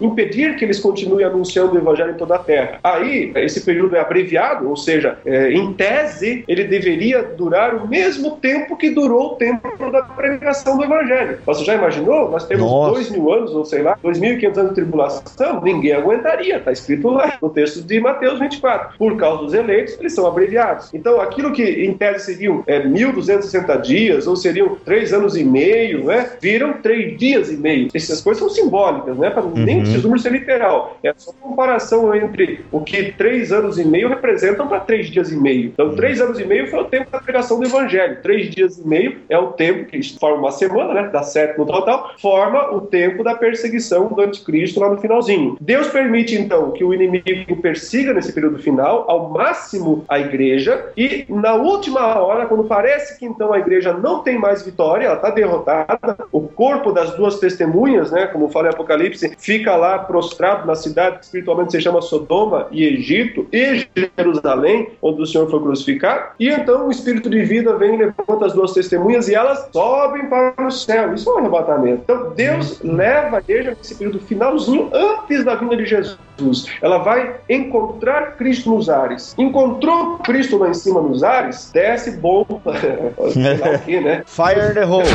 [0.00, 2.78] impedir que eles continuem anunciando o evangelho em toda a terra.
[2.82, 8.32] Aí, esse período é abreviado, ou seja, é, em tese, ele deveria durar o mesmo
[8.36, 11.38] tempo que durou o tempo da pregação do evangelho.
[11.44, 12.30] Você já imaginou?
[12.30, 12.92] Nós temos Nossa.
[12.92, 16.56] dois mil anos, ou sei lá, dois mil e quinhentos anos de tribulação, ninguém aguentaria.
[16.56, 18.96] Está escrito lá no texto de Mateus 24.
[18.98, 20.92] Por causa dos eleitos, eles são abreviados.
[20.92, 26.04] Então, aquilo que em tese seriam é, 1.260 dias, ou seriam três anos e meio,
[26.04, 26.30] né?
[26.40, 27.88] Viram três dias e meio.
[27.94, 29.30] Essas coisas são simbólicas, né?
[29.30, 29.80] Pra, Nem Uhum.
[29.82, 30.98] precisa número ser literal.
[31.02, 35.36] É só comparação entre o que três anos e meio representam para três dias e
[35.36, 35.66] meio.
[35.72, 38.18] Então, três anos e meio foi o tempo da pregação do evangelho.
[38.22, 41.10] Três dias e meio é o tempo que forma uma semana, né?
[41.12, 45.56] Dá sete no total, forma o tempo da perseguição do anticristo lá no finalzinho.
[45.60, 51.24] Deus permite, então, que o inimigo persiga nesse período final ao máximo a igreja e
[51.28, 55.30] na última hora, quando parece que então a igreja não tem mais vitória, ela está
[55.30, 60.74] derrotada, o corpo das duas testemunhas, né, como fala em Apocalipse, fica lá prostrado na
[60.74, 66.30] cidade que espiritualmente se chama Sodoma e Egito e Jerusalém, onde o Senhor foi crucificado.
[66.38, 70.26] E então o espírito de vida vem e levanta as duas testemunhas e elas sobem
[70.26, 71.14] para o céu.
[71.14, 72.02] Isso é um arrebatamento.
[72.04, 76.66] Então Deus leva a igreja nesse período finalzinho antes da vinda de Jesus.
[76.80, 79.34] Ela vai encontrar Cristo nos ares.
[79.38, 82.60] Encontrou Cristo lá em cima nos ares, desce bomba.
[83.84, 84.22] Quê, né?
[84.26, 85.06] Fire the hole.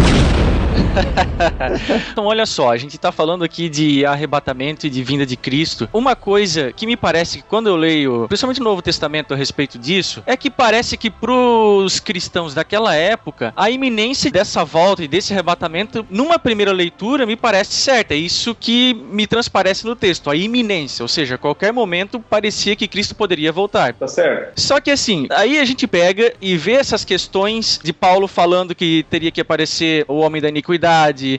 [2.12, 5.90] Então, olha só, a gente tá falando aqui de arrebatamento e de vinda de Cristo.
[5.94, 9.78] Uma coisa que me parece que quando eu leio, principalmente no Novo Testamento a respeito
[9.78, 15.34] disso, é que parece que pros cristãos daquela época, a iminência dessa volta e desse
[15.34, 18.14] arrebatamento, numa primeira leitura, me parece certa.
[18.14, 22.76] É isso que me transparece no texto, a iminência, ou seja, a qualquer momento parecia
[22.76, 23.94] que Cristo poderia voltar.
[23.94, 24.60] Tá certo?
[24.60, 29.06] Só que assim, aí a gente pega e vê essas questões de Paulo falando que
[29.10, 30.87] teria que aparecer o homem da iniquidade,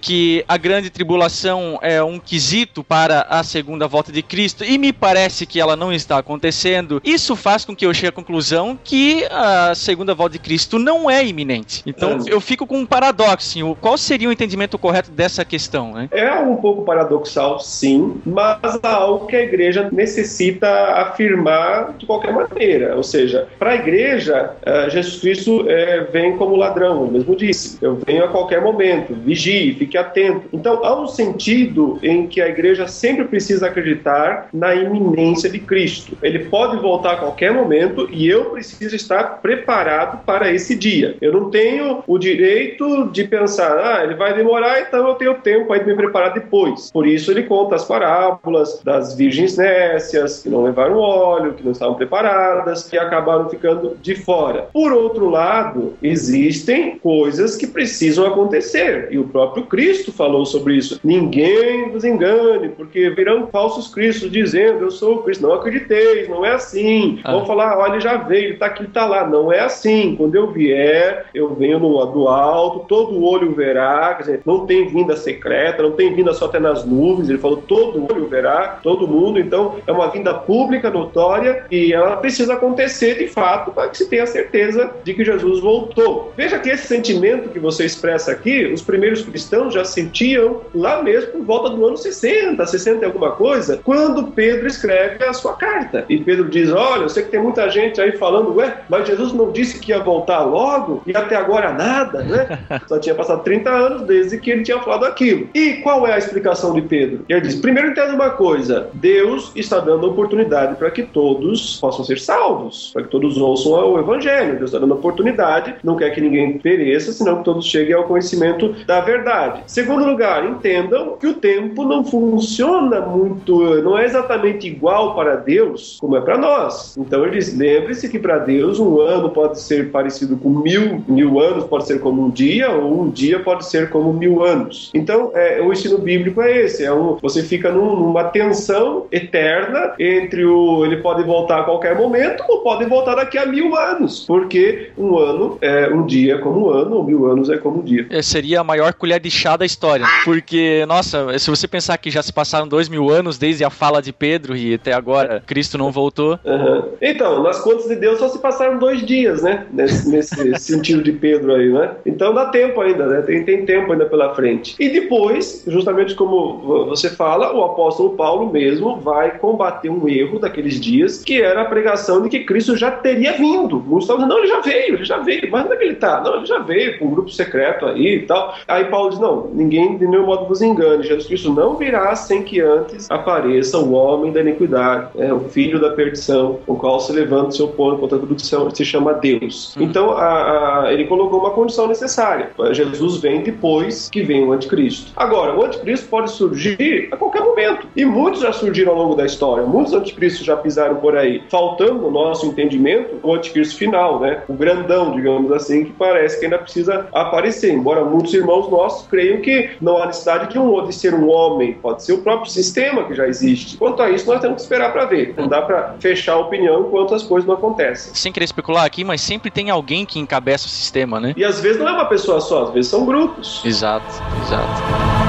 [0.01, 4.93] que a grande tribulação é um quesito para a segunda volta de Cristo, e me
[4.93, 7.01] parece que ela não está acontecendo.
[7.05, 11.09] Isso faz com que eu chegue à conclusão que a segunda volta de Cristo não
[11.11, 11.83] é iminente.
[11.87, 12.25] Então Hum.
[12.27, 13.29] eu fico com um paradoxo.
[13.49, 16.09] assim, Qual seria o entendimento correto dessa questão, né?
[16.11, 22.33] É um pouco paradoxal, sim, mas há algo que a igreja necessita afirmar de qualquer
[22.33, 22.97] maneira.
[22.97, 27.79] Ou seja, para a igreja, eh, Jesus Cristo eh, vem como ladrão, ele mesmo disse:
[27.81, 30.49] Eu venho a qualquer momento, vigie, fique atento.
[30.53, 36.17] Então, há um sentido em que a igreja sempre precisa acreditar na iminência de Cristo.
[36.23, 41.17] Ele pode voltar a qualquer momento e eu preciso estar preparado para esse dia.
[41.21, 45.73] Eu não tenho o direito de pensar, ah, ele vai demorar, então eu tenho tempo
[45.73, 46.91] aí de me preparar depois.
[46.91, 51.73] Por isso ele conta as parábolas das virgens nécias, que não levaram óleo, que não
[51.73, 54.69] estavam preparadas, que acabaram ficando de fora.
[54.73, 59.09] Por outro lado, existem coisas que precisam acontecer.
[59.11, 61.01] E E o próprio Cristo falou sobre isso.
[61.03, 65.43] Ninguém vos engane, porque virão falsos cristos dizendo: Eu sou o Cristo.
[65.43, 67.19] Não acrediteis, não é assim.
[67.25, 67.33] Ah.
[67.33, 69.27] Vão falar: Olha, ele já veio, ele está aqui, ele está lá.
[69.27, 70.15] Não é assim.
[70.17, 74.15] Quando eu vier, eu venho no, do alto, todo olho verá.
[74.15, 77.29] Quer dizer, não tem vinda secreta, não tem vinda só até nas nuvens.
[77.29, 79.41] Ele falou: Todo olho verá, todo mundo.
[79.41, 84.09] Então, é uma vinda pública, notória, e ela precisa acontecer de fato para que se
[84.09, 86.33] tenha certeza de que Jesus voltou.
[86.37, 91.33] Veja que esse sentimento que você expressa aqui, os primeiros cristãos já sentiam lá mesmo
[91.33, 96.05] por volta do ano 60, 60 e alguma coisa, quando Pedro escreve a sua carta.
[96.09, 99.33] E Pedro diz: Olha, eu sei que tem muita gente aí falando, ué, mas Jesus
[99.33, 102.59] não disse que ia voltar logo e até agora nada, né?
[102.87, 105.49] Só tinha passado 30 anos desde que ele tinha falado aquilo.
[105.55, 107.25] E qual é a explicação de Pedro?
[107.29, 112.19] Ele diz: primeiro entenda uma coisa, Deus está dando oportunidade para que todos possam ser
[112.19, 114.59] salvos, para que todos ouçam o Evangelho.
[114.59, 118.75] Deus está dando oportunidade, não quer que ninguém pereça, senão que todos cheguem ao conhecimento
[118.87, 119.63] da verdade.
[119.67, 125.99] Segundo lugar, entendam que o tempo não funciona muito, não é exatamente igual para Deus
[126.01, 126.97] como é para nós.
[126.97, 131.41] Então ele diz: lembre-se que para Deus um ano pode ser parecido com mil, mil
[131.41, 134.91] anos pode ser como um dia, ou um dia pode ser como mil anos.
[134.95, 139.95] Então é, o ensino bíblico é esse: é um, você fica num, numa tensão eterna
[139.99, 144.25] entre o ele pode voltar a qualquer momento ou pode voltar daqui a mil anos,
[144.27, 147.83] porque um ano é um dia como um ano, ou mil anos é como um
[147.83, 148.07] dia.
[148.11, 152.11] É, seria a maior colher de chá da história, porque nossa, se você pensar que
[152.11, 155.79] já se passaram dois mil anos desde a fala de Pedro e até agora Cristo
[155.79, 156.39] não voltou.
[156.45, 156.85] Uhum.
[157.01, 159.67] Então, nas contas de Deus só se passaram dois dias, né?
[159.73, 161.93] Nesse, nesse sentido de Pedro aí, né?
[162.05, 163.23] Então dá tempo ainda, né?
[163.23, 164.77] Tem, tem tempo ainda pela frente.
[164.79, 170.81] E depois, justamente como você fala, o apóstolo Paulo mesmo vai combater um erro daqueles
[170.81, 173.81] dias, que era a pregação de que Cristo já teria vindo.
[173.81, 175.49] Muitos estavam dizendo, não, ele já veio, ele já veio.
[175.51, 176.21] Mas onde é que ele tá?
[176.21, 178.55] Não, ele já veio com um grupo secreto aí e tal.
[178.79, 181.03] Aí Paulo diz, não, ninguém de nenhum modo vos engane.
[181.03, 185.81] Jesus Cristo não virá sem que antes apareça o homem da iniquidade, é, o filho
[185.81, 189.75] da perdição, o qual se levanta o seu povo contra tudo que se chama Deus.
[189.77, 189.83] Hum.
[189.83, 192.51] Então, a, a, ele colocou uma condição necessária.
[192.71, 195.11] Jesus vem depois que vem o anticristo.
[195.17, 197.89] Agora, o anticristo pode surgir a qualquer momento.
[197.97, 199.67] E muitos já surgiram ao longo da história.
[199.67, 201.43] Muitos anticristos já pisaram por aí.
[201.51, 204.43] Faltando, no nosso entendimento, o anticristo final, né?
[204.47, 207.73] O grandão, digamos assim, que parece que ainda precisa aparecer.
[207.73, 211.75] Embora muitos irmãos nossos creiam que não há necessidade de, um, de ser um homem,
[211.75, 213.77] pode ser o próprio sistema que já existe.
[213.77, 215.35] Quanto a isso, nós temos que esperar para ver.
[215.37, 218.15] Não dá para fechar a opinião enquanto as coisas não acontecem.
[218.15, 221.35] Sem querer especular aqui, mas sempre tem alguém que encabeça o sistema, né?
[221.37, 223.63] E às vezes não é uma pessoa só, às vezes são grupos.
[223.65, 224.07] Exato,
[224.43, 225.28] exato.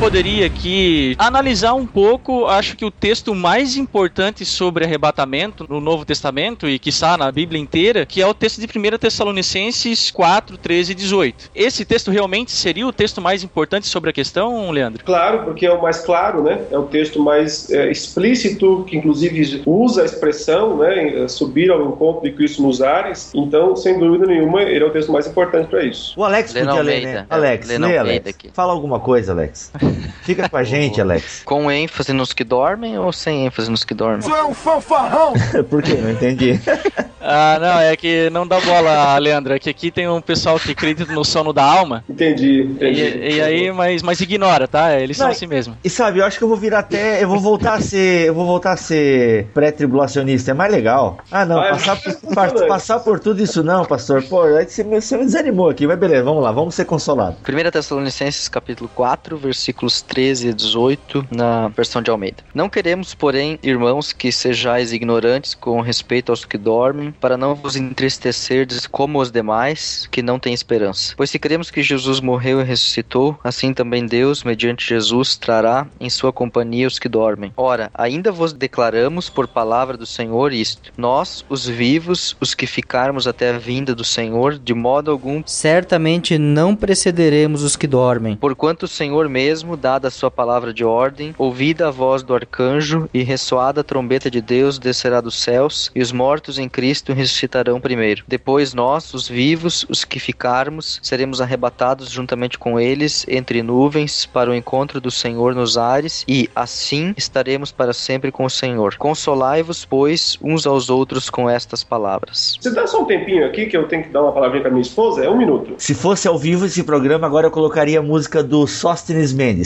[0.00, 6.06] Poderia aqui analisar um pouco, acho que o texto mais importante sobre arrebatamento no Novo
[6.06, 10.56] Testamento e que está na Bíblia inteira, que é o texto de 1 Tessalonicenses 4,
[10.56, 11.50] 13 e 18.
[11.54, 15.04] Esse texto realmente seria o texto mais importante sobre a questão, Leandro?
[15.04, 16.62] Claro, porque é o mais claro, né?
[16.70, 21.28] É o texto mais é, explícito, que inclusive usa a expressão, né?
[21.28, 23.32] Subir ao encontro de Cristo nos ares.
[23.34, 26.18] Então, sem dúvida nenhuma, ele é o texto mais importante para isso.
[26.18, 27.26] O Alex Leno podia ler, né?
[27.28, 28.36] Alex, lê, Alex.
[28.54, 29.70] Fala alguma coisa, Alex.
[30.22, 31.42] Fica com a gente, Alex.
[31.44, 34.20] Com ênfase nos que dormem ou sem ênfase nos que dormem?
[34.20, 35.32] Você é um fanfarrão!
[35.68, 35.94] Por quê?
[35.94, 36.60] Não entendi.
[37.20, 39.54] ah, não, é que não dá bola, Leandro.
[39.54, 42.04] É que aqui tem um pessoal que acredita no sono da alma.
[42.08, 43.00] Entendi, entendi.
[43.00, 44.98] E, e aí, mas, mas ignora, tá?
[44.98, 45.76] Eles não, são assim mesmo.
[45.82, 47.22] E sabe, eu acho que eu vou virar até.
[47.22, 48.28] Eu vou voltar a ser.
[48.28, 50.50] Eu vou voltar a ser pré-tribulacionista.
[50.50, 51.18] É mais legal.
[51.30, 54.22] Ah, não, é passar, por, passar por tudo isso não, pastor.
[54.22, 55.86] Pô, aí você, você me desanimou aqui.
[55.86, 57.38] Mas beleza, vamos lá, vamos ser consolados.
[57.48, 59.38] 1 Tessalonicenses capítulo 4,
[59.80, 62.44] versículos 13 e 18, na versão de Almeida.
[62.54, 67.76] Não queremos, porém, irmãos, que sejais ignorantes com respeito aos que dormem, para não vos
[67.76, 71.14] entristecerdes como os demais, que não têm esperança.
[71.16, 76.10] Pois se cremos que Jesus morreu e ressuscitou, assim também Deus, mediante Jesus, trará em
[76.10, 77.52] sua companhia os que dormem.
[77.56, 83.26] Ora, ainda vos declaramos por palavra do Senhor isto: nós, os vivos, os que ficarmos
[83.26, 88.36] até a vinda do Senhor, de modo algum, certamente não precederemos os que dormem.
[88.36, 92.34] Porquanto o Senhor mesmo mesmo, dada a sua palavra de ordem, ouvida a voz do
[92.34, 97.12] arcanjo e ressoada a trombeta de Deus, descerá dos céus, e os mortos em Cristo
[97.12, 98.24] ressuscitarão primeiro.
[98.26, 104.50] Depois nós, os vivos, os que ficarmos, seremos arrebatados juntamente com eles entre nuvens para
[104.50, 108.96] o encontro do Senhor nos ares, e assim estaremos para sempre com o Senhor.
[108.96, 112.56] Consolai-vos, pois, uns aos outros com estas palavras.
[112.60, 114.82] Você dá só um tempinho aqui que eu tenho que dar uma palavrinha para minha
[114.82, 115.24] esposa?
[115.24, 115.74] É um minuto.
[115.78, 119.59] Se fosse ao vivo esse programa, agora eu colocaria a música do Sóstenes Mendes.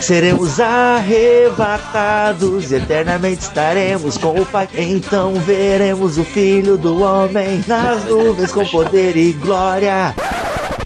[0.00, 4.68] Seremos arrebatados e eternamente estaremos com o Pai.
[4.74, 10.14] Então veremos o Filho do Homem nas nuvens com poder e glória.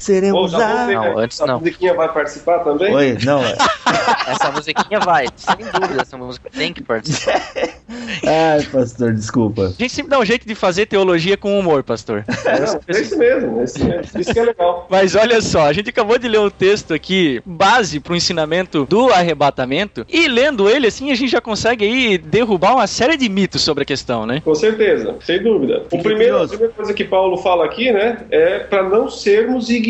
[0.01, 0.86] Seremos ver, a...
[0.86, 1.59] Não, antes a não.
[1.59, 2.94] musiquinha vai participar também?
[2.94, 3.40] Oi, não.
[3.44, 3.55] é.
[4.26, 7.40] Essa musiquinha vai, sem dúvida, essa música tem que participar.
[8.26, 9.66] Ai, pastor, desculpa.
[9.66, 12.24] A gente sempre dá um jeito de fazer teologia com humor, pastor.
[12.44, 14.20] Não, é isso mesmo, é isso mesmo.
[14.20, 14.86] Isso que é legal.
[14.90, 18.84] Mas olha só, a gente acabou de ler um texto aqui, base para o ensinamento
[18.84, 23.28] do arrebatamento, e lendo ele assim, a gente já consegue aí derrubar uma série de
[23.28, 24.40] mitos sobre a questão, né?
[24.44, 25.84] Com certeza, sem dúvida.
[25.90, 29.89] O primeiro, a primeira coisa que Paulo fala aqui, né, é para não sermos ignorantes.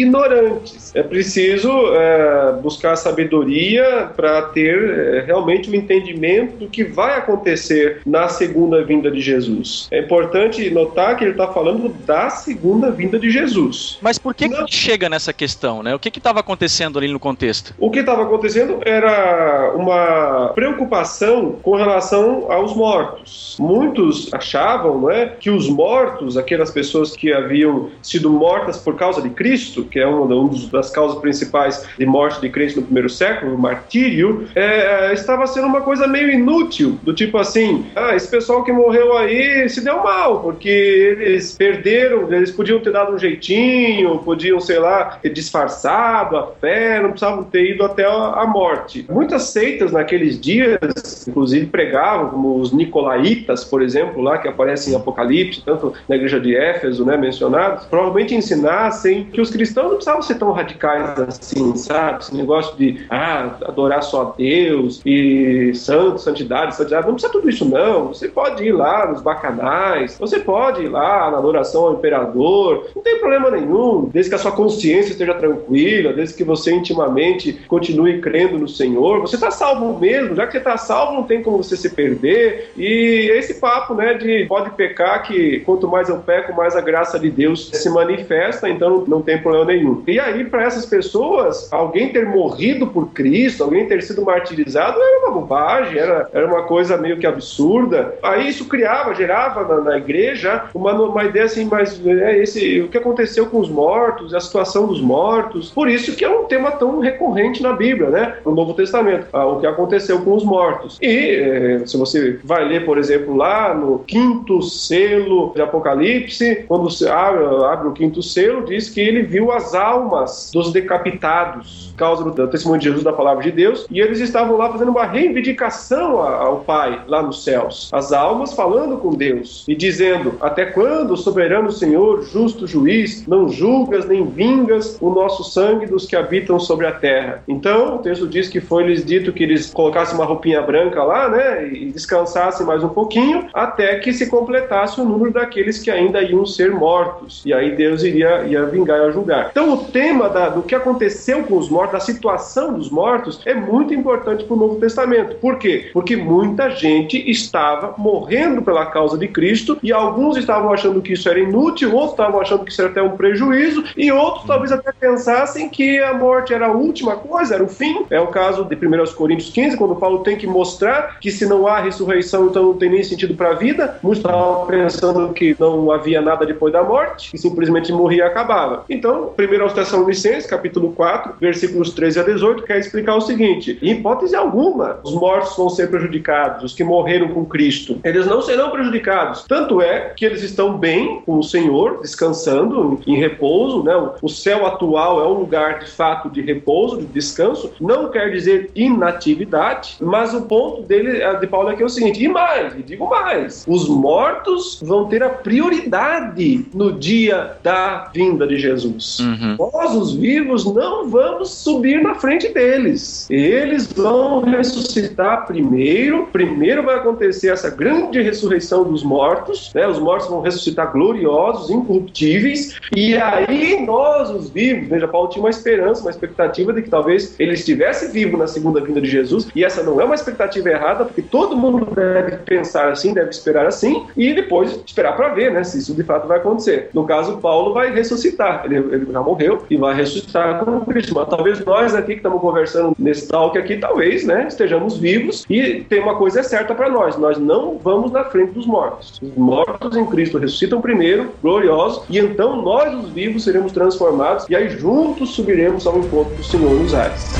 [0.94, 8.00] É preciso é, buscar sabedoria para ter é, realmente o entendimento do que vai acontecer
[8.06, 9.88] na segunda vinda de Jesus.
[9.90, 13.98] É importante notar que ele está falando da segunda vinda de Jesus.
[14.00, 14.64] Mas por que, Não.
[14.64, 15.94] que chega nessa questão, né?
[15.94, 17.74] O que estava acontecendo ali no contexto?
[17.78, 23.56] O que estava acontecendo era uma preocupação com relação aos mortos.
[23.58, 29.22] Muitos achavam não é, que os mortos, aquelas pessoas que haviam sido mortas por causa
[29.22, 32.82] de Cristo, que é uma da- uma das causas principais de morte de crente no
[32.82, 38.14] primeiro século, o martírio, é, estava sendo uma coisa meio inútil, do tipo assim, ah,
[38.14, 43.12] esse pessoal que morreu aí se deu mal, porque eles perderam, eles podiam ter dado
[43.14, 48.30] um jeitinho, podiam, sei lá, ter disfarçado a fé, não precisavam ter ido até a
[48.40, 49.04] a morte.
[49.10, 54.96] Muitas seitas naqueles dias, inclusive pregavam, como os nicolaítas, por exemplo, lá que aparecem em
[54.96, 60.22] Apocalipse, tanto na igreja de Éfeso, né, mencionados, provavelmente ensinassem que os cristãos não precisavam
[60.22, 62.20] ser tão radicais assim, sabe?
[62.20, 67.48] Esse negócio de ah, adorar só a Deus e santo, santidade, santidade, não precisa tudo
[67.48, 68.08] isso não.
[68.08, 73.02] Você pode ir lá nos bacanais, você pode ir lá na adoração ao imperador, não
[73.02, 78.20] tem problema nenhum, desde que a sua consciência esteja tranquila, desde que você intimamente continue
[78.20, 81.62] crendo no Senhor, você está salvo mesmo, já que você está salvo, não tem como
[81.62, 82.72] você se perder.
[82.76, 87.18] E esse papo, né, de pode pecar, que quanto mais eu peco, mais a graça
[87.18, 90.02] de Deus se manifesta, então não tem problema nenhum.
[90.06, 95.26] E aí, para essas pessoas, alguém ter morrido por Cristo, alguém ter sido martirizado, era
[95.26, 98.14] uma bobagem, era, era uma coisa meio que absurda.
[98.22, 102.88] Aí isso criava, gerava na, na igreja uma, uma ideia assim, mas é, esse, o
[102.88, 105.70] que aconteceu com os mortos, a situação dos mortos.
[105.70, 108.36] Por isso que é um tema tão recorrente na Bíblia, né?
[108.44, 110.98] No Novo Testamento, ah, o que aconteceu com os mortos.
[111.00, 116.84] E eh, se você vai ler, por exemplo, lá no quinto selo de Apocalipse, quando
[116.84, 121.98] você abre, abre o quinto selo, diz que ele viu as almas dos decapitados, por
[121.98, 125.04] causa do, testemunho de Jesus da palavra de Deus, e eles estavam lá fazendo uma
[125.04, 127.88] reivindicação ao Pai lá nos céus.
[127.92, 134.06] As almas falando com Deus e dizendo: Até quando, soberano Senhor, justo juiz, não julgas
[134.06, 137.42] nem vingas o nosso sangue dos que habitam sobre a terra?
[137.48, 141.68] Então, o texto diz que foi-lhes dito que eles colocassem uma roupinha branca lá, né,
[141.68, 146.46] e descansassem mais um pouquinho, até que se completasse o número daqueles que ainda iam
[146.46, 147.42] ser mortos.
[147.44, 149.10] E aí Deus iria, ia vingar e ia
[149.40, 149.50] julgar.
[149.50, 153.54] Então, o tema da- do que aconteceu com os mortos, da situação dos mortos, é
[153.54, 155.36] muito importante para o Novo Testamento.
[155.36, 155.90] Por quê?
[155.92, 161.28] Porque muita gente estava morrendo pela causa de Cristo e alguns estavam achando que isso
[161.28, 164.92] era inútil, outros estavam achando que isso era até um prejuízo e outros talvez até
[164.92, 168.04] pensassem que a morte era a última coisa, era o fim.
[168.10, 171.66] É o caso de 1 Coríntios 15, quando Paulo tem que mostrar que se não
[171.66, 173.98] há ressurreição, então não tem nem sentido para a vida.
[174.02, 178.84] Muitos estavam pensando que não havia nada depois da morte, que simplesmente morria e acabava.
[178.88, 183.92] Então, 1 aos Tessalonicenses, capítulo 4, versículos 13 a 18, quer explicar o seguinte: em
[183.92, 187.98] hipótese alguma, os mortos vão ser prejudicados, os que morreram com Cristo.
[188.04, 189.44] Eles não serão prejudicados.
[189.48, 193.94] Tanto é que eles estão bem com o Senhor, descansando em repouso, né?
[194.22, 197.72] O céu atual é um lugar de fato de repouso, de descanso.
[197.80, 202.28] Não quer dizer inatividade, mas o ponto dele, de Paulo aqui é o seguinte: e
[202.28, 208.58] mais, e digo mais, os mortos vão ter a prioridade no dia da vinda de
[208.58, 209.19] Jesus.
[209.20, 209.56] Uhum.
[209.58, 213.26] Nós, os vivos, não vamos subir na frente deles.
[213.30, 216.28] Eles vão ressuscitar primeiro.
[216.32, 219.70] Primeiro vai acontecer essa grande ressurreição dos mortos.
[219.74, 219.86] Né?
[219.86, 222.78] Os mortos vão ressuscitar gloriosos, incorruptíveis.
[222.94, 227.34] E aí nós, os vivos, veja, Paulo tinha uma esperança, uma expectativa de que talvez
[227.38, 229.48] ele estivesse vivo na segunda vinda de Jesus.
[229.54, 233.66] E essa não é uma expectativa errada, porque todo mundo deve pensar assim, deve esperar
[233.66, 236.90] assim, e depois esperar para ver, né, se isso de fato vai acontecer.
[236.92, 238.64] No caso, Paulo vai ressuscitar.
[238.64, 241.14] Ele, ele já morreu e vai ressuscitar com Cristo.
[241.14, 245.84] Mas talvez nós aqui que estamos conversando nesse talk aqui, talvez, né, estejamos vivos e
[245.88, 249.20] tem uma coisa certa para nós: nós não vamos na frente dos mortos.
[249.22, 254.56] Os mortos em Cristo ressuscitam primeiro, gloriosos, e então nós, os vivos, seremos transformados e
[254.56, 257.30] aí juntos subiremos ao encontro do Senhor nos ares.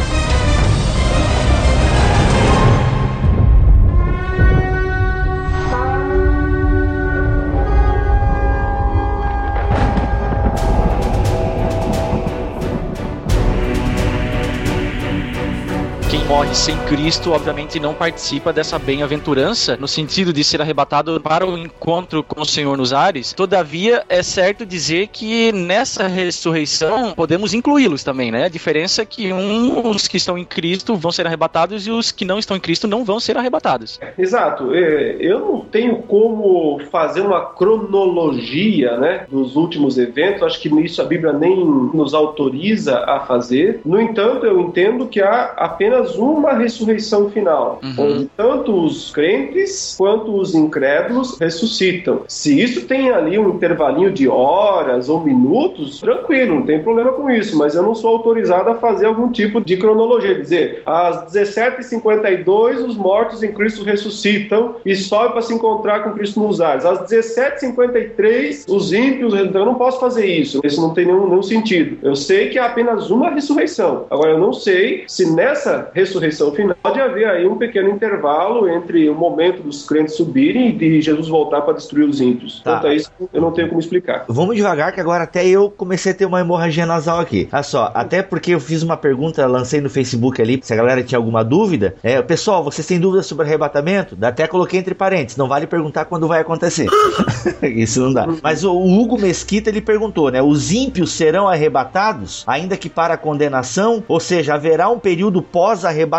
[16.41, 21.59] Morre sem Cristo, obviamente não participa dessa bem-aventurança, no sentido de ser arrebatado para o
[21.59, 23.35] encontro com o Senhor nos ares.
[23.35, 28.45] Todavia, é certo dizer que nessa ressurreição podemos incluí-los também, né?
[28.45, 32.25] A diferença é que uns que estão em Cristo vão ser arrebatados e os que
[32.25, 34.01] não estão em Cristo não vão ser arrebatados.
[34.17, 34.75] Exato.
[34.75, 40.43] É, Eu não tenho como fazer uma cronologia né, dos últimos eventos.
[40.43, 43.83] Acho que isso a Bíblia nem nos autoriza a fazer.
[43.85, 47.95] No entanto, eu entendo que há apenas uma ressurreição final, Uhum.
[47.99, 52.23] onde tanto os crentes quanto os incrédulos ressuscitam.
[52.29, 57.31] Se isso tem ali um intervalinho de horas ou minutos, tranquilo, não tem problema com
[57.31, 62.85] isso, mas eu não sou autorizado a fazer algum tipo de cronologia, dizer, às 17h52
[62.87, 66.85] os mortos em Cristo ressuscitam e sobem para se encontrar com Cristo nos ares.
[66.85, 71.43] Às 17h53 os ímpios, então eu não posso fazer isso, isso não tem nenhum, nenhum
[71.43, 71.99] sentido.
[72.03, 76.77] Eu sei que há apenas uma ressurreição, agora eu não sei se nessa ressurreição final
[76.83, 81.29] pode haver aí um pequeno intervalo entre o momento dos crentes subirem e de Jesus
[81.29, 82.61] voltar para destruir os ímpios.
[82.63, 82.75] Tá.
[82.75, 84.25] Quanto a isso, eu não tenho como explicar.
[84.29, 87.49] Vamos devagar, que agora até eu comecei a ter uma hemorragia nasal aqui.
[87.53, 91.03] Olha só, até porque eu fiz uma pergunta, lancei no Facebook ali, se a galera
[91.03, 91.95] tinha alguma dúvida.
[92.03, 94.17] É, pessoal, vocês têm dúvida sobre arrebatamento?
[94.21, 96.89] Até coloquei entre parênteses, não vale perguntar quando vai acontecer.
[97.63, 98.27] Isso não dá.
[98.43, 100.43] Mas o Hugo Mesquita, ele perguntou, né?
[100.43, 104.03] Os ímpios serão arrebatados, ainda que para a condenação?
[104.09, 106.10] Ou seja, haverá um período pós-arrebatamento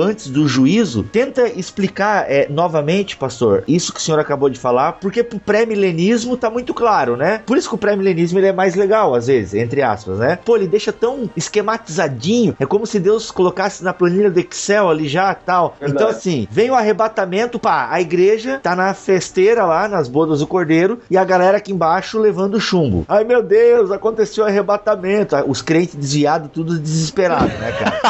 [0.00, 1.02] antes do juízo?
[1.02, 6.36] Tenta explicar é, novamente, pastor, isso que o senhor acabou de falar, porque pro pré-milenismo
[6.36, 7.42] tá muito claro, né?
[7.46, 10.38] Por isso que o pré-milenismo ele é mais legal, às vezes, entre aspas, né?
[10.44, 15.08] Pô, ele deixa tão esquematizadinho, é como se Deus colocasse na planilha do Excel ali
[15.08, 15.76] já tal.
[15.80, 16.02] Verdade.
[16.02, 20.46] Então, assim, vem o arrebatamento, pá, a igreja tá na festeira lá, nas bodas do
[20.46, 23.04] cordeiro, e a galera aqui embaixo levando chumbo.
[23.08, 25.36] Ai meu Deus, aconteceu o arrebatamento.
[25.46, 28.00] Os crentes desviados, tudo desesperado, né, cara?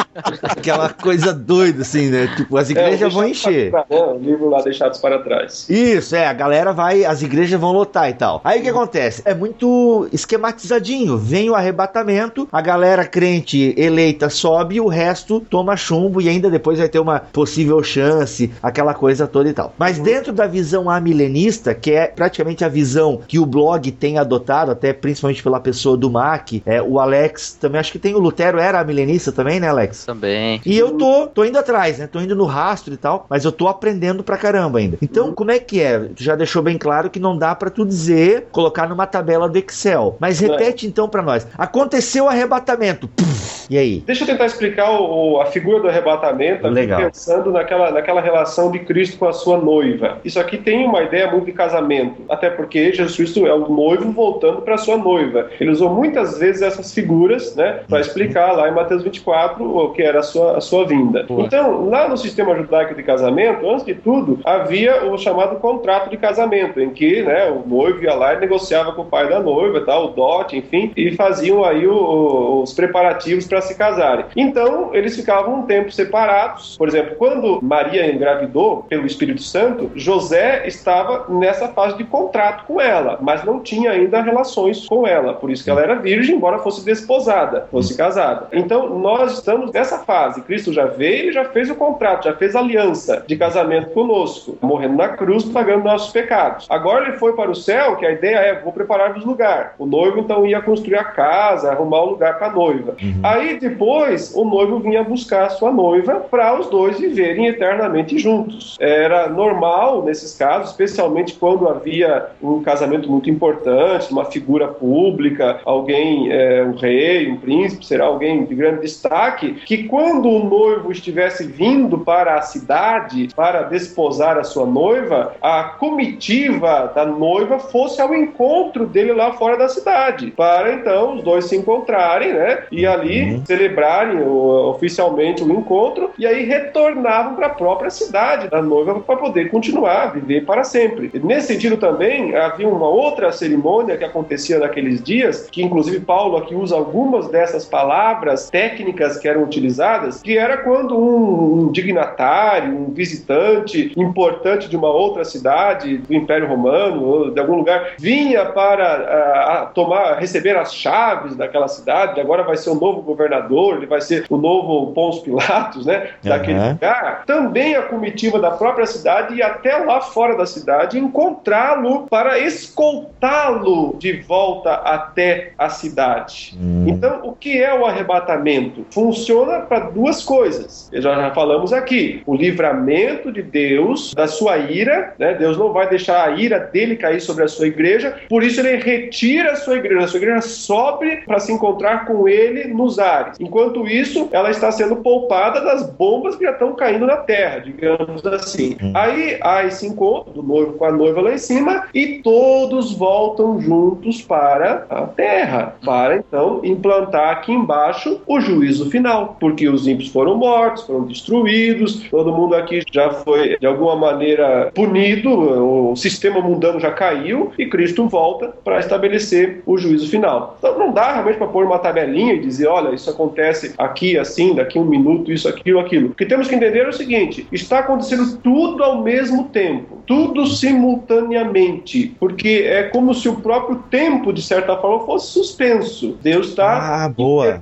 [0.60, 2.32] Aquela coisa doida, assim, né?
[2.36, 3.70] Tipo, as igrejas É, vão encher.
[3.70, 3.96] trás, né?
[3.96, 5.68] O livro lá Deixados para Trás.
[5.68, 8.40] Isso, é, a galera vai, as igrejas vão lotar e tal.
[8.44, 9.22] Aí o que acontece?
[9.24, 11.16] É muito esquematizadinho.
[11.18, 16.78] Vem o arrebatamento, a galera crente eleita sobe o resto toma chumbo e ainda depois
[16.78, 19.74] vai ter uma possível chance, aquela coisa toda e tal.
[19.78, 24.70] Mas dentro da visão amilenista, que é praticamente a visão que o blog tem adotado,
[24.70, 28.58] até principalmente pela pessoa do Mac, é, o Alex também, acho que tem o Lutero,
[28.58, 30.04] era amilenista também, né, Alex?
[30.04, 30.49] Também.
[30.64, 32.06] E eu tô, tô indo atrás, né?
[32.06, 34.96] Tô indo no rastro e tal, mas eu tô aprendendo pra caramba ainda.
[35.02, 35.98] Então, como é que é?
[36.14, 39.58] Tu já deixou bem claro que não dá pra tu dizer, colocar numa tabela do
[39.58, 40.16] Excel.
[40.18, 41.46] Mas repete então pra nós.
[41.56, 43.08] Aconteceu o arrebatamento.
[43.08, 44.00] Puf, e aí?
[44.06, 47.02] Deixa eu tentar explicar o- o- a figura do arrebatamento, Legal.
[47.02, 50.18] pensando naquela, naquela relação de Cristo com a sua noiva.
[50.24, 54.10] Isso aqui tem uma ideia muito de casamento, até porque Jesus Cristo é o noivo
[54.12, 55.48] voltando para sua noiva.
[55.60, 60.02] Ele usou muitas vezes essas figuras, né, para explicar lá em Mateus 24 o que
[60.02, 61.24] era a sua, a sua vinda.
[61.24, 61.42] Boa.
[61.44, 66.16] Então, lá no sistema judaico de casamento, antes de tudo, havia o chamado contrato de
[66.16, 69.80] casamento, em que né, o noivo ia lá e negociava com o pai da noiva,
[69.82, 74.24] tal, o dote, enfim, e faziam aí o- o- os preparativos para se casarem.
[74.36, 76.76] Então, eles ficavam um tempo separados.
[76.76, 82.80] Por exemplo, quando Maria engravidou pelo Espírito Santo, José estava nessa fase de contrato com
[82.80, 85.34] ela, mas não tinha ainda relações com ela.
[85.34, 88.48] Por isso que ela era virgem, embora fosse desposada, fosse casada.
[88.52, 90.19] Então, nós estamos nessa fase.
[90.46, 94.96] Cristo já veio e já fez o contrato, já fez aliança de casamento conosco, morrendo
[94.96, 96.66] na cruz, pagando nossos pecados.
[96.68, 99.74] Agora ele foi para o céu, que a ideia é: vou preparar-vos lugar.
[99.78, 102.96] O noivo então ia construir a casa, arrumar um lugar para a noiva.
[103.22, 108.76] Aí depois o noivo vinha buscar a sua noiva para os dois viverem eternamente juntos.
[108.80, 116.30] Era normal nesses casos, especialmente quando havia um casamento muito importante, uma figura pública, alguém,
[116.32, 121.44] é, um rei, um príncipe, será alguém de grande destaque, que quando o noivo estivesse
[121.46, 128.14] vindo para a cidade para desposar a sua noiva, a comitiva da noiva fosse ao
[128.14, 132.64] encontro dele lá fora da cidade, para então os dois se encontrarem, né?
[132.70, 138.62] E ali celebrarem o- oficialmente o encontro e aí retornavam para a própria cidade da
[138.62, 141.10] noiva para poder continuar a viver para sempre.
[141.22, 146.54] Nesse sentido também havia uma outra cerimônia que acontecia naqueles dias, que inclusive Paulo aqui
[146.54, 152.92] usa algumas dessas palavras técnicas que eram utilizadas, que era quando um, um dignatário, um
[152.92, 158.84] visitante importante de uma outra cidade do Império Romano ou de algum lugar vinha para
[158.84, 162.20] ah, ah, tomar, receber as chaves daquela cidade.
[162.20, 163.40] Agora vai ser o novo governador
[163.76, 166.10] ele vai ser o novo Pôncio Pilatos, né?
[166.22, 166.72] Daquele Aham.
[166.72, 167.22] lugar.
[167.26, 173.96] Também a comitiva da própria cidade e até lá fora da cidade encontrá-lo para escoltá-lo
[173.98, 176.56] de volta até a cidade.
[176.60, 176.84] Hum.
[176.88, 178.86] Então, o que é o arrebatamento?
[178.90, 180.88] Funciona para duas coisas.
[180.92, 185.34] Já, já falamos aqui: o livramento de Deus da sua ira, né?
[185.34, 188.76] Deus não vai deixar a ira dele cair sobre a sua igreja, por isso ele
[188.76, 190.04] retira a sua igreja.
[190.04, 193.38] A sua igreja sobe para se encontrar com ele nos ares.
[193.40, 198.24] Enquanto isso, ela está sendo poupada das bombas que já estão caindo na terra, digamos
[198.26, 198.76] assim.
[198.94, 203.60] Aí há esse encontro do noivo com a noiva lá em cima e todos voltam
[203.60, 210.08] juntos para a terra, para então implantar aqui embaixo o juízo final, porque os ímpios
[210.10, 216.40] foram mortos, foram destruídos, todo mundo aqui já foi de alguma maneira punido, o sistema
[216.40, 220.56] mundano já caiu e Cristo volta para estabelecer o juízo final.
[220.58, 224.54] Então não dá realmente para pôr uma tabelinha e dizer, olha, isso acontece aqui assim,
[224.54, 226.08] daqui um minuto, isso, aquilo, aquilo.
[226.10, 230.46] O que temos que entender é o seguinte: está acontecendo tudo ao mesmo tempo, tudo
[230.46, 236.16] simultaneamente, porque é como se o próprio tempo, de certa forma, fosse suspenso.
[236.22, 236.78] Deus está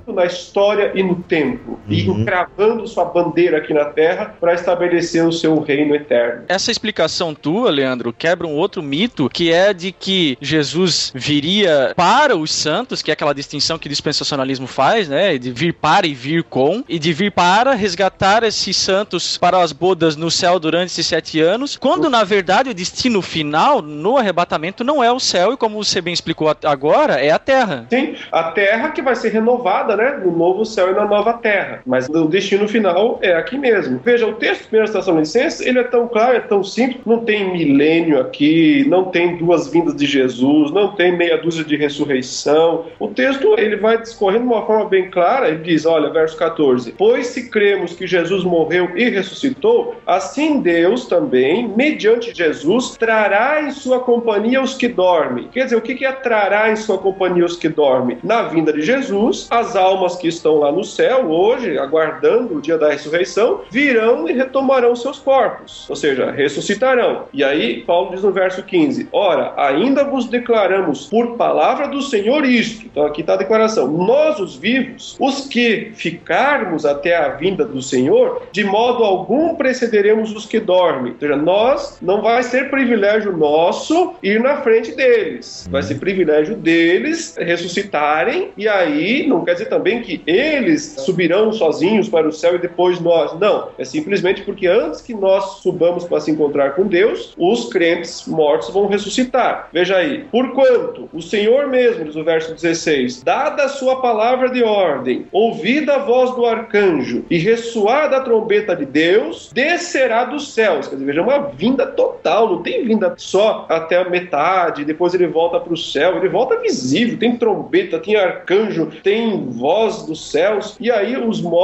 [0.07, 2.21] Ah, na história e no tempo, e Uhum.
[2.21, 6.43] encravando sua bandeira aqui na terra para estabelecer o seu reino eterno.
[6.47, 12.35] Essa explicação tua, Leandro, quebra um outro mito que é de que Jesus viria para
[12.35, 15.37] os santos, que é aquela distinção que o dispensacionalismo faz, né?
[15.37, 19.71] De vir para e vir com, e de vir para resgatar esses santos para as
[19.71, 24.83] bodas no céu durante esses sete anos, quando na verdade o destino final no arrebatamento
[24.83, 27.85] não é o céu, e como você bem explicou agora, é a terra.
[27.89, 30.19] Sim, a terra que vai ser renovada, né?
[30.23, 31.81] No novo céu e na nova terra.
[31.85, 33.99] Mas o destino final é aqui mesmo.
[34.03, 37.51] Veja, o texto de 1 Tessalonicenses, ele é tão claro, é tão simples, não tem
[37.51, 42.85] milênio aqui, não tem duas vindas de Jesus, não tem meia dúzia de ressurreição.
[42.99, 46.93] O texto, ele vai discorrendo de uma forma bem clara, ele diz, olha, verso 14,
[46.97, 53.71] pois se cremos que Jesus morreu e ressuscitou, assim Deus também, mediante Jesus, trará em
[53.71, 55.47] sua companhia os que dormem.
[55.51, 58.17] Quer dizer, o que é trará em sua companhia os que dormem?
[58.23, 62.77] Na vinda de Jesus, as almas que estão lá no céu hoje, aguardando o dia
[62.77, 67.25] da ressurreição, virão e retomarão seus corpos, ou seja, ressuscitarão.
[67.33, 72.45] E aí, Paulo diz no verso 15: Ora, ainda vos declaramos por palavra do Senhor
[72.45, 72.85] isto.
[72.85, 77.81] Então, aqui está a declaração: Nós, os vivos, os que ficarmos até a vinda do
[77.81, 81.13] Senhor, de modo algum precederemos os que dormem.
[81.13, 85.67] Ou seja, nós não vai ser privilégio nosso ir na frente deles.
[85.69, 91.68] Vai ser privilégio deles ressuscitarem, e aí não quer dizer também que eles subirão sozinhos
[92.09, 93.37] para o céu e depois nós.
[93.39, 93.69] Não.
[93.77, 98.69] É simplesmente porque antes que nós subamos para se encontrar com Deus, os crentes mortos
[98.69, 99.69] vão ressuscitar.
[99.71, 100.25] Veja aí.
[100.31, 105.95] Porquanto o Senhor mesmo, diz o verso 16, dada a sua palavra de ordem, ouvida
[105.95, 110.87] a voz do arcanjo e ressoada a trombeta de Deus, descerá dos céus.
[110.87, 115.13] Quer dizer, veja, é uma vinda total, não tem vinda só até a metade, depois
[115.13, 120.31] ele volta para o céu, ele volta visível, tem trombeta, tem arcanjo, tem voz dos
[120.31, 121.58] céus, e aí os mortos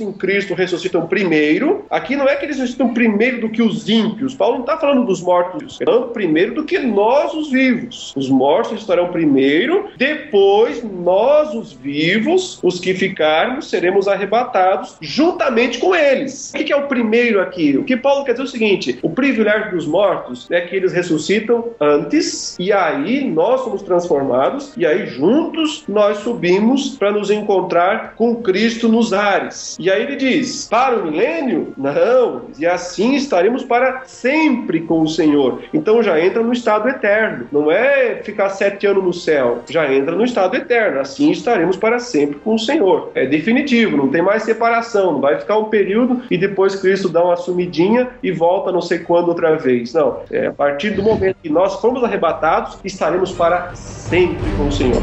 [0.00, 1.84] em Cristo ressuscitam primeiro.
[1.90, 5.06] Aqui não é que eles ressuscitam primeiro do que os ímpios, Paulo não está falando
[5.06, 8.12] dos mortos, não, primeiro do que nós, os vivos.
[8.16, 15.94] Os mortos estarão primeiro, depois nós, os vivos, os que ficarmos, seremos arrebatados juntamente com
[15.94, 16.52] eles.
[16.54, 17.76] O que é o primeiro aqui?
[17.76, 20.92] O que Paulo quer dizer é o seguinte: o privilégio dos mortos é que eles
[20.92, 28.14] ressuscitam antes, e aí nós somos transformados, e aí juntos nós subimos para nos encontrar
[28.14, 29.37] com Cristo nos ares.
[29.78, 31.72] E aí ele diz: para o milênio?
[31.76, 35.62] Não, e assim estaremos para sempre com o Senhor.
[35.72, 37.46] Então já entra no estado eterno.
[37.52, 41.00] Não é ficar sete anos no céu, já entra no estado eterno.
[41.00, 43.10] Assim estaremos para sempre com o Senhor.
[43.14, 45.12] É definitivo, não tem mais separação.
[45.12, 48.98] Não vai ficar um período e depois Cristo dá uma sumidinha e volta não sei
[48.98, 49.92] quando outra vez.
[49.92, 50.20] Não.
[50.30, 55.02] É a partir do momento que nós fomos arrebatados, estaremos para sempre com o Senhor.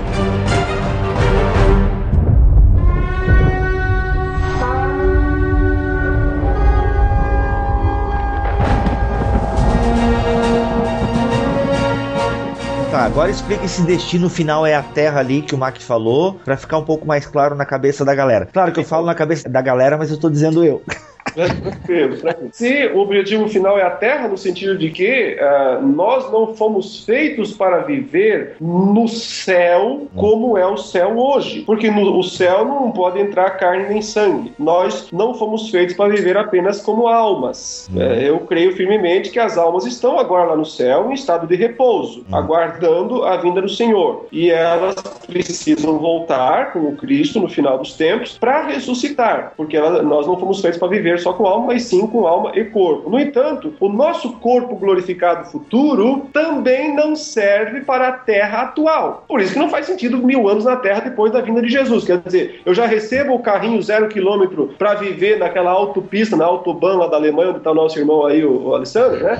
[12.96, 16.56] Tá, agora explica esse destino final é a Terra ali que o Mac falou, pra
[16.56, 18.46] ficar um pouco mais claro na cabeça da galera.
[18.46, 20.82] Claro que eu falo na cabeça da galera, mas eu tô dizendo eu.
[21.36, 22.50] tranquilo, tranquilo.
[22.52, 27.04] Se o objetivo final é a Terra, no sentido de que uh, nós não fomos
[27.06, 31.62] feitos para viver no céu como é o céu hoje.
[31.62, 34.54] Porque no o céu não pode entrar carne nem sangue.
[34.58, 37.90] Nós não fomos feitos para viver apenas como almas.
[37.94, 38.02] Uhum.
[38.02, 41.56] É, eu creio firmemente que as almas estão agora lá no céu em estado de
[41.56, 42.36] repouso, Uhum.
[42.38, 44.28] aguardando a vinda do Senhor.
[44.32, 44.96] E elas
[45.28, 50.40] precisam voltar com o Cristo no final dos tempos para ressuscitar, porque ela- nós não
[50.40, 53.10] fomos feitos para viver só com alma, mas sim com alma e corpo.
[53.10, 59.26] No entanto, o nosso corpo glorificado futuro também não serve para a terra atual.
[59.28, 62.06] Por isso que não faz sentido mil anos na terra depois da vinda de Jesus.
[62.06, 66.98] Quer dizer, eu já recebo o carrinho zero quilômetro para viver naquela autopista, na autobahn
[66.98, 69.36] lá da Alemanha, onde está o nosso irmão aí, o, o Alessandro, né?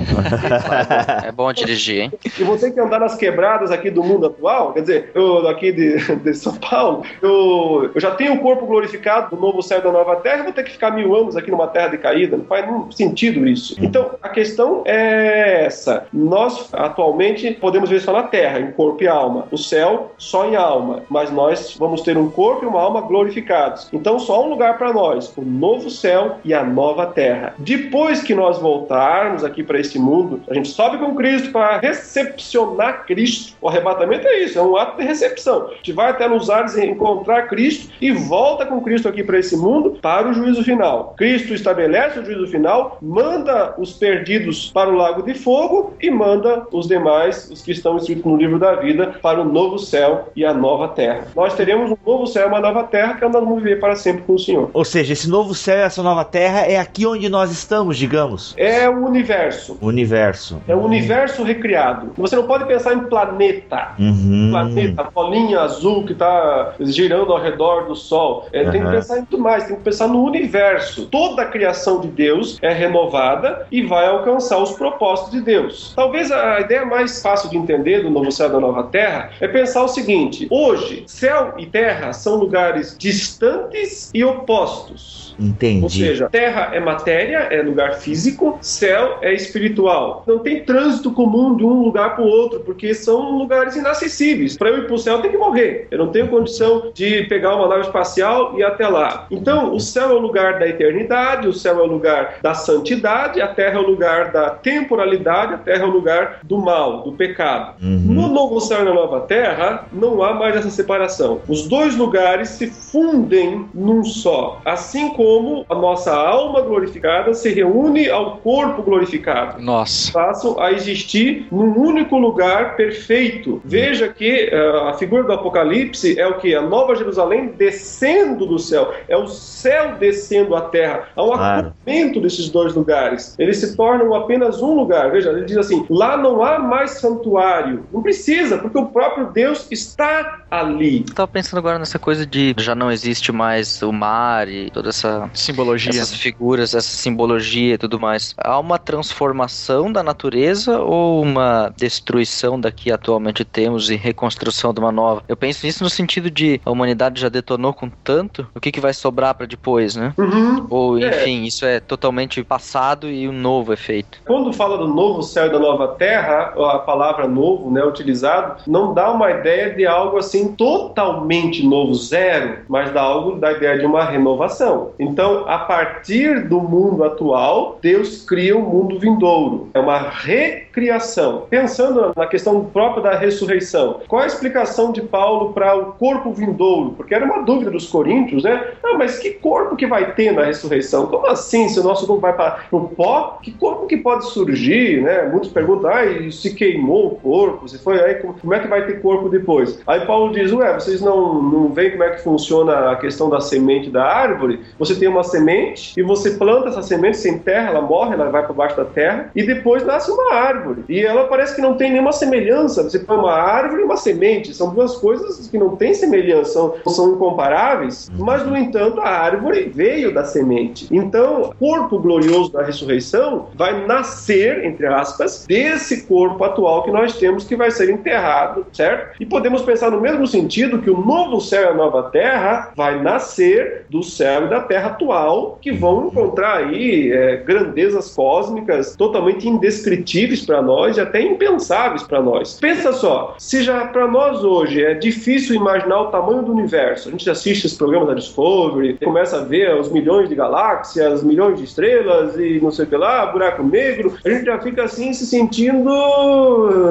[1.24, 2.12] É bom dirigir, hein?
[2.36, 6.16] E você que andar nas quebradas aqui do mundo atual, quer dizer, eu aqui de,
[6.16, 9.92] de São Paulo, eu, eu já tenho o corpo glorificado do novo céu e da
[9.92, 12.36] nova terra, vou ter que ficar mil anos aqui numa terra decaída.
[12.36, 13.76] Não faz nenhum sentido isso.
[13.80, 16.06] Então, a questão é essa.
[16.12, 19.46] Nós, atualmente, podemos ver só na terra, em corpo e alma.
[19.50, 21.02] O céu, só em alma.
[21.08, 23.88] Mas nós vamos ter um corpo e uma alma glorificados.
[23.92, 27.54] Então, só um lugar para nós: o novo céu e a nova terra.
[27.58, 33.04] Depois que nós voltarmos aqui para esse mundo, a gente sobe com Cristo para recepcionar
[33.06, 33.54] Cristo.
[33.60, 35.68] O arrebatamento é isso, é um ato de recepção.
[35.68, 39.56] A gente vai até nos ares encontrar Cristo e volta com Cristo aqui para esse
[39.56, 41.14] mundo para o juízo final.
[41.16, 46.66] Cristo estabelece o juízo final, manda os perdidos para o lago de fogo e manda
[46.72, 50.44] os demais, os que estão escritos no livro da vida, para o novo céu e
[50.44, 51.26] a nova terra.
[51.34, 54.22] Nós teremos um novo céu e uma nova terra que nós vamos viver para sempre
[54.22, 54.70] com o Senhor.
[54.72, 58.54] Ou seja, esse novo céu e essa nova terra é aqui onde nós estamos, digamos.
[58.56, 59.78] É o universo.
[59.80, 60.60] O universo.
[60.68, 62.12] É o universo recriado.
[62.16, 63.94] Você não pode pensar em planeta.
[63.98, 64.48] Uhum.
[64.50, 68.46] Planeta, bolinha azul que está girando ao redor do Sol.
[68.52, 71.06] É, Tem que pensar em muito mais, tem que pensar no universo.
[71.06, 75.92] Toda a criação de Deus é renovada e vai alcançar os propósitos de Deus.
[75.94, 79.48] Talvez a ideia mais fácil de entender do novo céu e da nova terra é
[79.48, 85.25] pensar o seguinte: hoje, céu e terra são lugares distantes e opostos.
[85.38, 85.82] Entendi.
[85.82, 90.24] Ou seja, terra é matéria, é lugar físico, céu é espiritual.
[90.26, 94.56] Não tem trânsito comum de um lugar para o outro, porque são lugares inacessíveis.
[94.56, 95.88] Para eu ir para o céu, eu tenho que morrer.
[95.90, 99.26] Eu não tenho condição de pegar uma nave espacial e ir até lá.
[99.30, 103.40] Então, o céu é o lugar da eternidade, o céu é o lugar da santidade,
[103.40, 107.12] a terra é o lugar da temporalidade, a terra é o lugar do mal, do
[107.12, 107.74] pecado.
[107.80, 111.40] No novo céu e na nova terra, não há mais essa separação.
[111.48, 114.60] Os dois lugares se fundem num só.
[114.64, 115.25] Assim como
[115.68, 119.60] a nossa alma glorificada se reúne ao corpo glorificado.
[119.62, 120.12] Nossa.
[120.12, 123.60] Passam a existir num único lugar perfeito.
[123.64, 126.54] Veja que eh, a figura do Apocalipse é o que?
[126.54, 128.94] A Nova Jerusalém descendo do céu.
[129.08, 131.08] É o céu descendo à terra.
[131.14, 131.68] Há um Claro.
[131.68, 133.34] acoplamento desses dois lugares.
[133.38, 135.10] Eles se tornam apenas um lugar.
[135.10, 137.84] Veja, ele diz assim: lá não há mais santuário.
[137.92, 141.04] Não precisa, porque o próprio Deus está ali.
[141.08, 144.88] Eu tava pensando agora nessa coisa de já não existe mais o mar e toda
[144.88, 145.90] essa Simbologia.
[145.90, 148.34] essas figuras, essa simbologia e tudo mais.
[148.38, 154.80] Há uma transformação da natureza ou uma destruição da que atualmente temos e reconstrução de
[154.80, 155.22] uma nova?
[155.28, 158.80] Eu penso nisso no sentido de a humanidade já detonou com tanto, o que, que
[158.80, 160.12] vai sobrar para depois, né?
[160.18, 160.66] Uhum.
[160.70, 161.08] Ou, É.
[161.08, 164.18] enfim, isso é totalmente passado e o novo é feito.
[164.26, 168.92] Quando fala do novo céu e da nova terra, a palavra novo, né, utilizado, não
[168.94, 173.86] dá uma ideia de algo assim totalmente novo, zero, mas dá algo da ideia de
[173.86, 174.90] uma renovação.
[175.06, 179.70] Então, a partir do mundo atual, Deus cria um mundo vindouro.
[179.74, 181.46] É uma recriação.
[181.48, 186.94] Pensando na questão própria da ressurreição, qual a explicação de Paulo para o corpo vindouro?
[186.96, 188.72] Porque era uma dúvida dos coríntios, né?
[188.84, 191.06] Ah, mas que corpo que vai ter na ressurreição?
[191.06, 193.38] Como assim, se o nosso corpo vai para o pó?
[193.42, 195.28] Que corpo que pode surgir, né?
[195.30, 197.68] Muitos perguntam, ah, e se queimou o corpo?
[197.68, 199.78] Se foi aí, como é que vai ter corpo depois?
[199.86, 203.40] Aí Paulo diz, ué, vocês não, não veem como é que funciona a questão da
[203.40, 204.60] semente da árvore?
[204.78, 208.42] Você tem uma semente e você planta essa semente sem terra, ela morre, ela vai
[208.42, 210.84] para baixo da terra e depois nasce uma árvore.
[210.88, 212.82] E ela parece que não tem nenhuma semelhança.
[212.82, 216.74] Você põe uma árvore e uma semente, são duas coisas que não têm semelhança, são,
[216.88, 220.88] são incomparáveis, mas no entanto a árvore veio da semente.
[220.90, 227.16] Então, o corpo glorioso da ressurreição vai nascer, entre aspas, desse corpo atual que nós
[227.18, 229.16] temos que vai ser enterrado, certo?
[229.20, 233.02] E podemos pensar no mesmo sentido que o novo céu e a nova terra vai
[233.02, 238.94] nascer do céu e da terra Terra atual que vão encontrar aí é, grandezas cósmicas
[238.96, 242.58] totalmente indescritíveis para nós e até impensáveis para nós.
[242.60, 247.12] Pensa só, se já para nós hoje é difícil imaginar o tamanho do universo, a
[247.12, 251.64] gente assiste os programas da Discovery, começa a ver os milhões de galáxias, milhões de
[251.64, 255.26] estrelas e não sei o que lá, buraco negro, a gente já fica assim se
[255.26, 255.90] sentindo,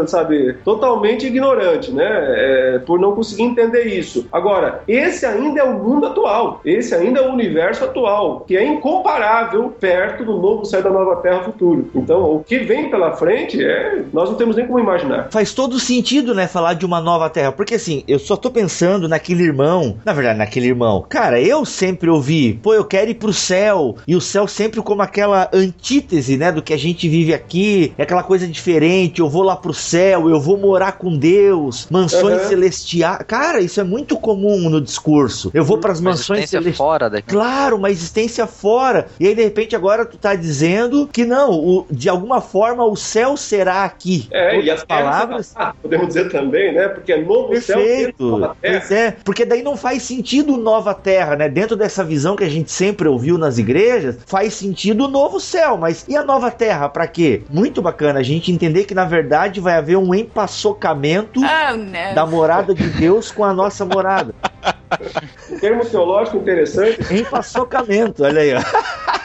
[0.07, 2.05] sabe, totalmente ignorante, né?
[2.05, 4.27] É, por não conseguir entender isso.
[4.31, 8.65] Agora, esse ainda é o mundo atual, esse ainda é o universo atual, que é
[8.67, 11.89] incomparável perto do novo céu da nova terra futuro.
[11.95, 15.29] Então, o que vem pela frente é, nós não temos nem como imaginar.
[15.31, 19.07] Faz todo sentido, né, falar de uma nova terra, porque assim, eu só tô pensando
[19.07, 21.05] naquele irmão, na verdade, naquele irmão.
[21.07, 25.01] Cara, eu sempre ouvi, pô, eu quero ir pro céu, e o céu sempre como
[25.01, 29.43] aquela antítese, né, do que a gente vive aqui, é aquela coisa diferente, eu vou
[29.43, 32.47] lá pro céu, eu vou morar com Deus, mansões Uhum.
[32.49, 33.19] celestiais.
[33.27, 35.51] Cara, isso é muito comum no discurso.
[35.53, 36.77] Eu vou pras Uma mansões existência celestiais.
[36.77, 37.27] fora daqui.
[37.27, 39.07] Claro, uma existência fora.
[39.19, 42.95] E aí, de repente, agora tu tá dizendo que não, o- de alguma forma o
[42.95, 44.27] céu será aqui.
[44.31, 45.53] É, e as palavras.
[45.55, 46.87] ah, podemos dizer também, né?
[46.89, 48.25] Porque é novo céu Perfeito.
[48.37, 48.79] nova terra.
[48.79, 51.49] Pois é, porque daí não faz sentido nova terra, né?
[51.49, 55.77] Dentro dessa visão que a gente sempre ouviu nas igrejas, faz sentido o novo céu,
[55.77, 57.43] mas e a nova terra pra quê?
[57.49, 62.73] Muito bacana a gente entender que na verdade vai haver um empaçocamento Oh, da morada
[62.73, 64.33] de Deus com a nossa morada.
[65.65, 67.11] Termo teológico interessante.
[67.11, 68.61] Empaçocamento, olha aí, ó.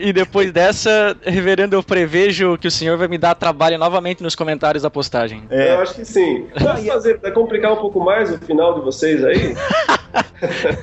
[0.00, 4.36] E depois dessa, reverendo, eu prevejo que o senhor vai me dar trabalho novamente nos
[4.36, 5.42] comentários da postagem.
[5.50, 5.74] É.
[5.74, 6.46] Eu acho que sim.
[6.56, 9.56] Posso fazer para complicar um pouco mais o final de vocês aí?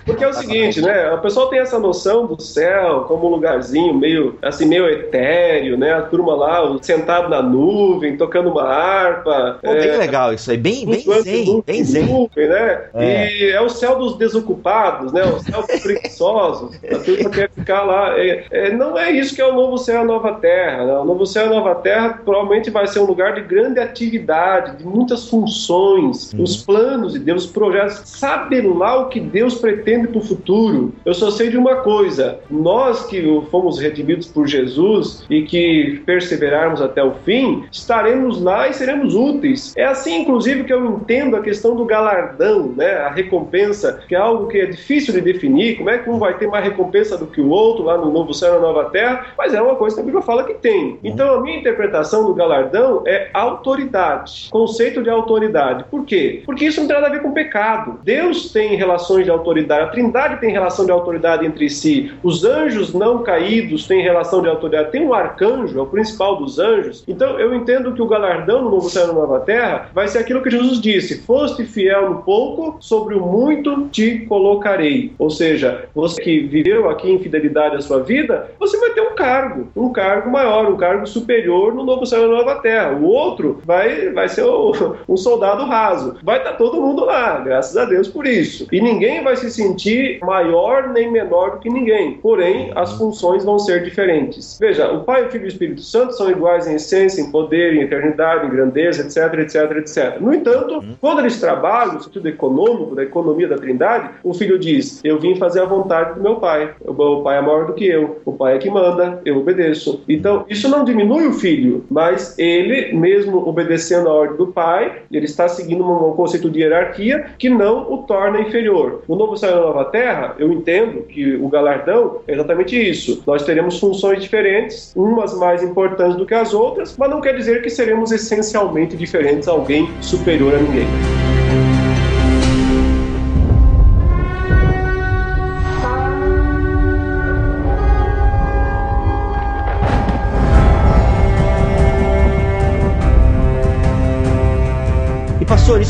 [0.06, 1.12] Porque é o seguinte, né?
[1.14, 5.94] O pessoal tem essa noção do céu como um lugarzinho meio assim meio etéreo, né?
[5.94, 9.60] A turma lá sentado na nuvem, tocando uma harpa.
[9.64, 12.06] Pô, bem é, legal isso aí, bem, bem zen, nuvem, bem zen.
[12.06, 12.82] nuvem, né?
[12.94, 13.32] É.
[13.36, 15.24] E é o céu dos desocupados, né?
[15.24, 16.76] O céu dos preguiçosos.
[16.92, 18.18] A turma quer ficar lá.
[18.20, 20.86] É, é, não é isso que é o novo céu e a nova terra.
[20.86, 20.94] Né?
[20.94, 24.78] O novo céu e a nova terra provavelmente vai ser um lugar de grande atividade,
[24.78, 26.44] de muitas funções, Uhum.
[26.44, 28.02] os planos de Deus, os projetos.
[28.06, 30.94] Sabe lá o que Deus pretende para o futuro?
[31.06, 36.82] Eu só sei de uma coisa: nós que fomos redimidos por Jesus e que perseverarmos
[36.82, 39.74] até o fim, estaremos lá e seremos úteis.
[39.76, 42.94] É assim, inclusive, que eu entendo a questão do galardão, né?
[42.98, 45.78] A recompensa, que é algo que é difícil de definir.
[45.78, 48.34] Como é que um vai ter mais recompensa do que o outro lá no novo
[48.34, 49.28] céu e na nova terra?
[49.38, 51.00] Mas é uma coisa que a Bíblia fala que tem.
[51.04, 55.86] Então, a minha interpretação do galardão é autoridade, conceito de autoridade.
[55.90, 56.44] Por quê?
[56.46, 58.00] Porque isso não tem nada a ver com pecado.
[58.04, 62.94] Deus tem relações de autoridade, a Trindade tem relação de autoridade entre si, os anjos
[62.94, 64.92] não caídos têm relação de autoridade.
[64.92, 67.04] Tem um arcanjo, é o principal dos anjos.
[67.08, 70.20] Então, eu entendo que o galardão no novo céu e na nova terra vai ser
[70.20, 75.14] aquilo que Jesus disse: Foste fiel no pouco, sobre o muito te colocarei.
[75.18, 79.16] Ou seja, você que viveu aqui em fidelidade à sua vida, você vai ter um
[79.16, 82.92] cargo, um cargo maior, um cargo superior no novo céu e na nova terra.
[82.94, 86.16] O outro vai, vai ser o- um soldado raso.
[86.24, 88.68] Vai estar todo mundo lá, graças a Deus por isso.
[88.72, 92.14] E ninguém vai se sentir maior nem menor do que ninguém.
[92.22, 94.58] Porém, as funções vão ser diferentes.
[94.60, 97.76] Veja, o Pai, o Filho e o Espírito Santo são iguais em essência, em poder,
[97.76, 100.20] em eternidade, em grandeza, etc, etc, etc.
[100.22, 105.02] No entanto, quando eles trabalham, no sentido econômico, da economia da Trindade, o Filho diz:
[105.04, 106.74] Eu vim fazer a vontade do meu Pai.
[106.86, 108.22] O Pai é maior do que eu.
[108.24, 110.04] O Pai é que manda, eu obedeço.
[110.08, 115.26] Então, isso não diminui o Filho, mas ele, mesmo obedecendo a ordem do Pai, ele
[115.26, 119.02] está seguindo um, um conceito de hierarquia que não o torna inferior.
[119.16, 123.24] No Novo Céu e na Nova Terra, eu entendo que o galardão é exatamente isso.
[123.26, 127.62] Nós teremos funções diferentes, umas mais importantes do que as outras, mas não quer dizer
[127.62, 131.85] que seremos essencialmente diferentes a alguém superior a ninguém.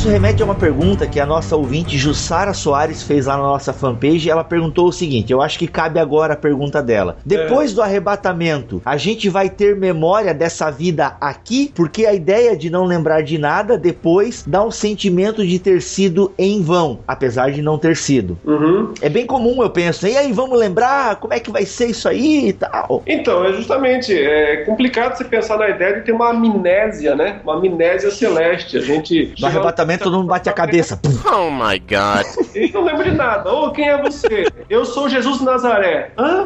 [0.06, 3.74] Isso remete a uma pergunta que a nossa ouvinte Jussara Soares fez lá na nossa
[3.74, 4.30] fanpage.
[4.30, 7.18] Ela perguntou o seguinte: eu acho que cabe agora a pergunta dela.
[7.26, 11.72] Depois do arrebatamento, a gente vai ter memória dessa vida aqui?
[11.74, 16.32] Porque a ideia de não lembrar de nada depois dá um sentimento de ter sido
[16.38, 18.38] em vão, apesar de não ter sido.
[18.45, 18.93] Uhum.
[19.01, 20.06] É bem comum, eu penso.
[20.06, 23.01] E aí, vamos lembrar como é que vai ser isso aí e tal?
[23.08, 27.39] Então, é justamente é complicado você pensar na ideia de ter uma amnésia, né?
[27.43, 28.78] Uma amnésia celeste.
[28.78, 29.34] A gente.
[29.39, 31.00] No arrebatamento, todo mundo bate a cabeça.
[31.26, 32.26] Oh my god.
[32.56, 33.52] E não lembro de nada.
[33.52, 34.46] Ô, quem é você?
[34.70, 36.12] Eu sou Jesus Nazaré.
[36.18, 36.46] Hã?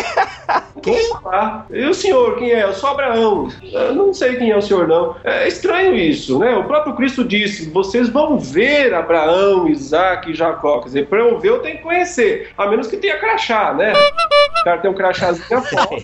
[0.82, 1.10] Quem?
[1.70, 2.64] E o senhor, quem é?
[2.64, 3.48] Eu sou Abraão.
[3.62, 5.14] Eu não sei quem é o senhor, não.
[5.24, 6.56] É estranho isso, né?
[6.56, 10.78] O próprio Cristo disse: vocês vão ver Abraão, Isaac e Jacó.
[10.78, 12.50] Quer dizer, para eu ver, eu tenho que conhecer.
[12.56, 13.92] A menos que tenha crachá, né?
[13.92, 16.02] O cara tem um crachazinho na foto.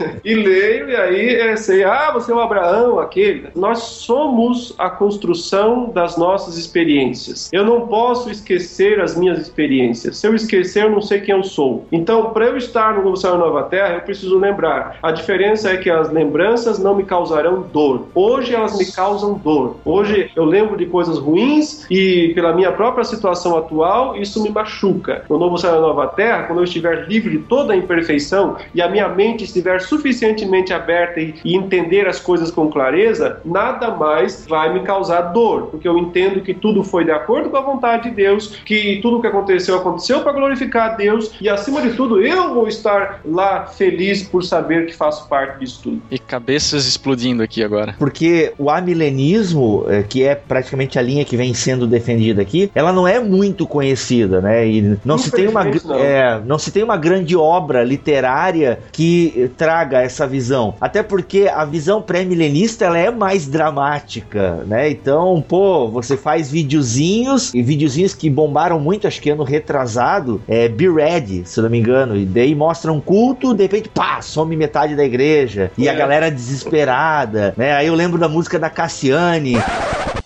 [0.24, 3.48] e leio, e aí é, sei, ah, você é o Abraão, aquele.
[3.54, 7.50] Nós somos a construção das nossas experiências.
[7.52, 10.16] Eu não posso esquecer as minhas experiências.
[10.16, 11.86] Se eu esquecer, eu não sei quem eu sou.
[11.92, 14.98] Então, para eu estar Céu e Nova Terra, eu preciso lembrar.
[15.02, 18.06] A diferença é que as lembranças não me causarão dor.
[18.14, 19.76] Hoje elas me causam dor.
[19.84, 25.24] Hoje eu lembro de coisas ruins e, pela minha própria situação atual, isso me machuca.
[25.28, 28.80] No Novo Céu e Nova Terra, quando eu estiver livre de toda a imperfeição e
[28.80, 34.46] a minha mente estiver suficientemente aberta e, e entender as coisas com clareza, nada mais
[34.46, 38.08] vai me causar dor, porque eu entendo que tudo foi de acordo com a vontade
[38.08, 41.94] de Deus, que tudo o que aconteceu aconteceu para glorificar a Deus e acima de
[41.94, 42.89] tudo eu vou estar
[43.24, 46.02] lá feliz por saber que faço parte disso tudo.
[46.10, 47.94] E cabeças explodindo aqui agora.
[47.98, 52.92] Porque o amilenismo, é, que é praticamente a linha que vem sendo defendida aqui, ela
[52.92, 54.66] não é muito conhecida, né?
[54.66, 55.94] E não se tem uma não.
[55.94, 60.74] é, não se tem uma grande obra literária que traga essa visão.
[60.80, 64.90] Até porque a visão pré-milenista ela é mais dramática, né?
[64.90, 70.68] Então, pô, você faz videozinhos e videozinhos que bombaram muito, acho que ano retrasado, é
[70.68, 74.22] Be Ready, se eu não me engano, e daí mostra um culto, de repente, pá,
[74.22, 75.96] some metade da igreja e a É.
[75.96, 77.72] galera desesperada, né?
[77.74, 79.56] Aí eu lembro da música da Cassiane.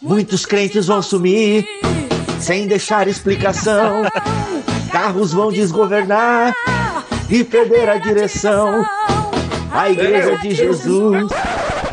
[0.02, 1.64] Muitos crentes vão sumir
[2.38, 4.02] sem deixar explicação.
[4.92, 6.52] Carros vão desgovernar
[7.30, 8.84] e perder a direção.
[9.72, 11.28] A igreja de Jesus.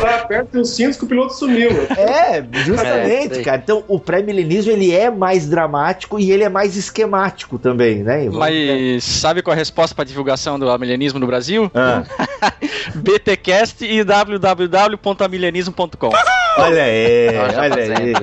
[0.01, 1.69] Lá perto dos cintos que o piloto sumiu.
[1.97, 3.61] É, justamente, É, cara.
[3.63, 8.27] Então, o pré-milenismo ele é mais dramático e ele é mais esquemático também, né?
[8.31, 11.71] Mas sabe qual é a resposta para divulgação do amilenismo no Brasil?
[11.73, 12.03] Ah,
[12.95, 16.09] BTcast e www.amilenismo.com.
[16.57, 18.13] olha aí, olha aí.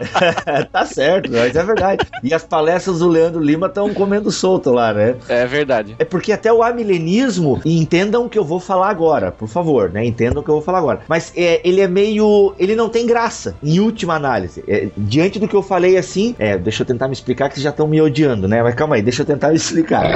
[0.72, 2.06] tá certo, mas é verdade.
[2.22, 5.16] E as palestras do Leandro Lima estão comendo solto lá, né?
[5.28, 5.96] É verdade.
[5.98, 10.04] É porque até o amilenismo, entendam o que eu vou falar agora, por favor, né?
[10.04, 11.00] Entendam o que eu vou falar agora.
[11.08, 12.54] Mas é, ele é meio.
[12.58, 14.62] Ele não tem graça, em última análise.
[14.66, 17.64] É, diante do que eu falei assim, é, deixa eu tentar me explicar que vocês
[17.64, 18.62] já estão me odiando, né?
[18.62, 20.10] Mas calma aí, deixa eu tentar me explicar.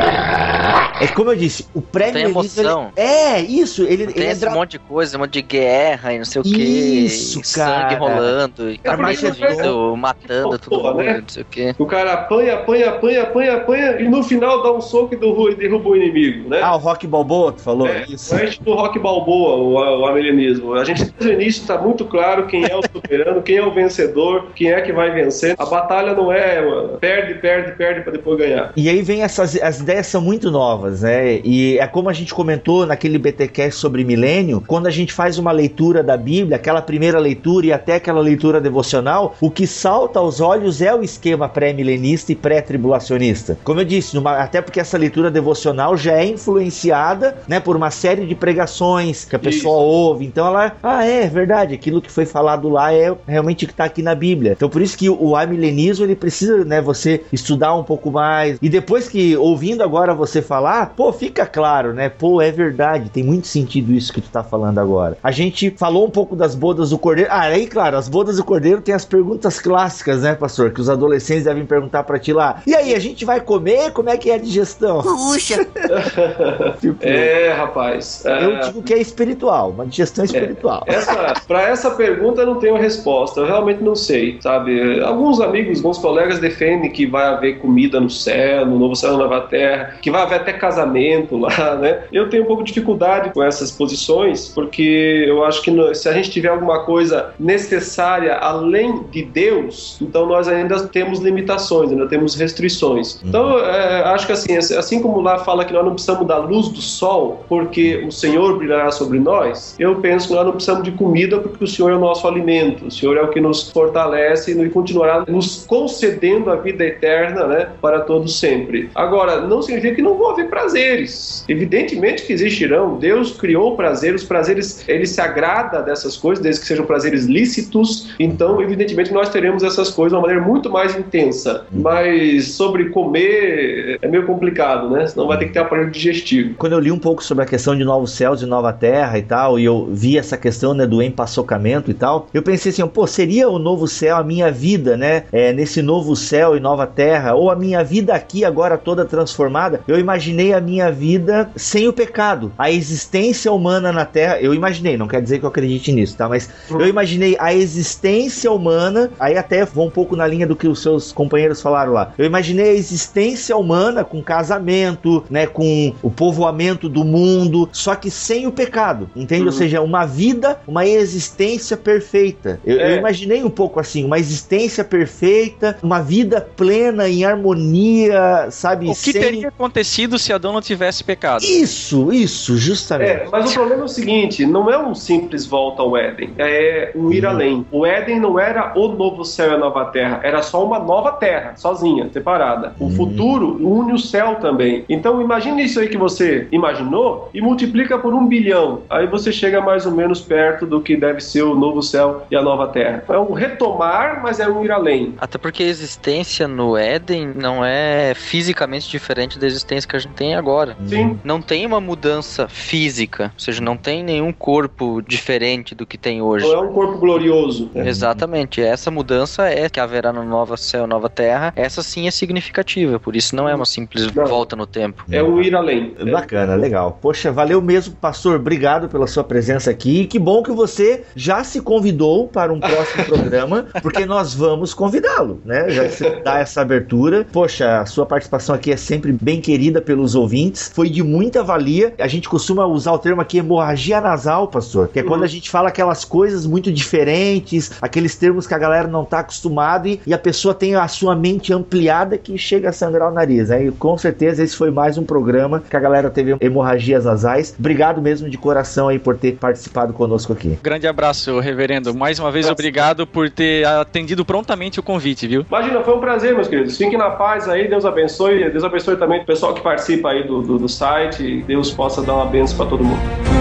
[1.01, 2.41] É como eu disse, o pré-milenismo.
[2.61, 2.93] ele- emoção.
[2.97, 6.13] É, isso, ele, Tem ele é esse dra- monte de coisa, um monte de guerra
[6.13, 6.51] e não sei o que.
[6.63, 8.81] Isso, sangue rolando, e
[9.13, 11.21] explodindo, matando todo mundo, né?
[11.21, 11.75] não sei o que.
[11.79, 15.51] O cara apanha, apanha, apanha, apanha, apanha e no final dá um soco e derruba,
[15.51, 16.61] e derruba o inimigo, né?
[16.63, 17.87] Ah, o Rock Balboa, tu falou?
[17.87, 18.35] É, isso.
[18.35, 20.75] a gente do rock balboa, o, o amilenismo.
[20.75, 23.73] A gente desde o início está muito claro quem é o soberano, quem é o
[23.73, 25.55] vencedor, quem é que vai vencer.
[25.59, 28.73] A batalha não é mano, perde, perde, perde para depois ganhar.
[28.77, 31.41] E aí vem essas as ideias são muito novas, né?
[31.45, 35.53] E é como a gente comentou naquele BTcast sobre milênio, quando a gente faz uma
[35.53, 37.34] leitura da Bíblia, aquela primeira leitura
[37.65, 42.35] e até aquela leitura devocional, o que salta aos olhos é o esquema pré-milenista e
[42.35, 43.59] pré-tribulacionista.
[43.65, 47.91] Como eu disse, numa- até porque essa leitura devocional já é influenciada, né, por uma
[47.91, 50.25] série de pregações que a pessoa ouve.
[50.25, 53.85] Então ela, ah, é verdade, aquilo que foi falado lá é realmente o que está
[53.85, 54.53] aqui na Bíblia.
[54.53, 58.59] Então por isso que o amilenismo ele precisa, né, você estudar um pouco mais.
[58.61, 62.09] E depois que ouvindo agora você falar, pô, fica claro, né?
[62.09, 65.17] Pô, é verdade, tem muito sentido isso que tu tá falando agora.
[65.23, 67.24] A gente falou um pouco das bodas do Cordeiro.
[67.31, 70.89] Ah, aí, claro, as bodas do Cordeiro tem as perguntas clássicas, né, pastor, que os
[70.89, 72.63] adolescentes devem perguntar pra ti lá.
[72.67, 73.93] E aí, a gente vai comer?
[73.93, 75.03] Como é que é a digestão?
[75.03, 75.65] Puxa,
[76.81, 78.25] Tipo, É, rapaz.
[78.27, 80.83] é, eu digo que é espiritual, uma digestão espiritual.
[80.87, 85.01] Essa, para essa pergunta eu não tenho resposta, eu realmente não sei, sabe?
[85.01, 89.19] Alguns amigos, alguns colegas defendem que vai haver comida no céu, no novo céu, na
[89.19, 92.03] nova terra, que vai haver até casamento lá, né?
[92.13, 96.13] Eu tenho um pouco de dificuldade com essas posições, porque eu acho que se a
[96.13, 102.35] gente tiver alguma coisa necessária além de Deus, então nós ainda temos limitações, ainda temos
[102.35, 103.21] restrições.
[103.25, 106.69] Então, é, acho que assim, assim como lá fala que nós não precisamos da luz
[106.69, 110.93] do sol, porque o Senhor brilhará sobre nós, eu penso que nós não precisamos de
[110.93, 114.53] comida, porque o Senhor é o nosso alimento, o Senhor é o que nos fortalece
[114.53, 118.91] e continuará nos concedendo a vida eterna, né, para todos sempre.
[118.95, 121.45] Agora, não significa que não vão haver prazeres.
[121.49, 122.97] Evidentemente que existirão.
[122.99, 128.15] Deus criou prazeres, os prazeres, ele se agrada dessas coisas, desde que sejam prazeres lícitos.
[128.19, 131.67] Então, evidentemente, nós teremos essas coisas de uma maneira muito mais intensa.
[131.71, 135.07] Mas sobre comer é meio complicado, né?
[135.07, 136.55] Senão vai ter que ter aparelho digestivo.
[136.57, 139.23] Quando eu li um pouco sobre a questão de novos céus e nova terra e
[139.23, 143.07] tal, e eu vi essa questão né, do empaçocamento e tal, eu pensei assim, pô,
[143.07, 145.25] seria o novo céu a minha vida, né?
[145.33, 149.81] É, nesse novo céu e nova terra, ou a minha vida aqui agora toda transformada?
[149.87, 152.53] Eu imaginei a minha vida sem o pecado.
[152.59, 156.29] A existência humana na Terra, eu imaginei, não quer dizer que eu acredite nisso, tá?
[156.29, 160.67] Mas eu imaginei a existência humana, aí até vou um pouco na linha do que
[160.69, 162.13] os seus companheiros falaram lá.
[162.17, 168.11] Eu imaginei a existência humana com casamento, né, com o povoamento do mundo, só que
[168.11, 169.45] sem o pecado, entende?
[169.47, 172.61] Ou seja, uma vida, uma existência perfeita.
[172.65, 172.97] Eu, eu É.
[172.99, 178.87] imaginei um pouco assim, uma existência perfeita, uma vida plena em harmonia, sabe?
[178.87, 181.43] O que sem- teria acontecido se Adão não tivesse pecado?
[181.45, 183.11] Isso, isso, justamente.
[183.11, 186.84] É, mas o problema é o seguinte: não é um simples volta ao Éden, é
[186.95, 187.65] um ir além.
[187.71, 191.13] O Éden não era o novo céu e a nova terra, era só uma nova
[191.13, 192.75] terra, sozinha, separada.
[192.79, 192.91] O Hum.
[192.91, 194.85] futuro une o céu também.
[194.89, 198.83] Então imagine isso aí que você imaginou e multiplica por um bilhão.
[198.91, 202.37] Aí você chega mais ou menos perto do que deve ser o novo céu e
[202.37, 203.05] a nova terra.
[203.09, 205.15] É um retomar, mas é um ir além.
[205.19, 210.15] Até porque a existência no Éden não é fisicamente diferente da existência que a gente
[210.15, 210.77] tem agora.
[210.87, 211.19] Sim.
[211.25, 216.21] Não tem uma mudança física, ou seja, não tem nenhum corpo diferente do que tem
[216.23, 216.47] hoje.
[216.47, 217.71] Não é um corpo glorioso.
[217.75, 221.53] Exatamente, essa mudança é que haverá no Nova Céu, Nova Terra.
[221.57, 224.27] Essa sim é significativa, por isso não é uma simples Não.
[224.27, 225.05] volta no tempo.
[225.11, 225.95] É um ir além.
[226.11, 226.99] Bacana, legal.
[227.01, 228.37] Poxa, valeu mesmo, pastor.
[228.37, 230.07] Obrigado pela sua presença aqui.
[230.07, 235.41] Que bom que você já se convidou para um próximo programa, porque nós vamos convidá-lo,
[235.45, 235.71] né?
[235.71, 237.27] Já que você dá essa abertura.
[237.33, 240.71] Poxa, a sua participação aqui é sempre bem querida pelos ouvintes.
[240.75, 241.95] Foi de muita valia.
[241.99, 245.51] A gente costuma usar o termo aqui hemorragia nasal, pastor, que é quando a gente
[245.51, 250.15] fala aquelas coisas muito diferentes, aqueles termos que a galera não tá acostumada e, e
[250.15, 253.51] a pessoa tem a sua mente ampliada que chega a sangrar o nariz.
[253.51, 257.55] Aí, com certeza, esse foi mais um programa que a galera teve hemorragias nasais.
[257.59, 260.59] Obrigado mesmo de coração aí por ter participado conosco aqui.
[260.63, 261.95] Grande abraço, reverendo.
[261.95, 265.45] Mais uma vez, obrigado por ter atendido prontamente o convite, viu?
[265.49, 266.77] Imagina, foi um prazer, meus queridos.
[266.77, 268.51] Fiquem na paz aí, Deus abençoe.
[268.51, 271.43] Deus abençoe também o pessoal que participa aí do, do, do site.
[271.47, 273.34] Deus possa dar uma benção para todo mundo.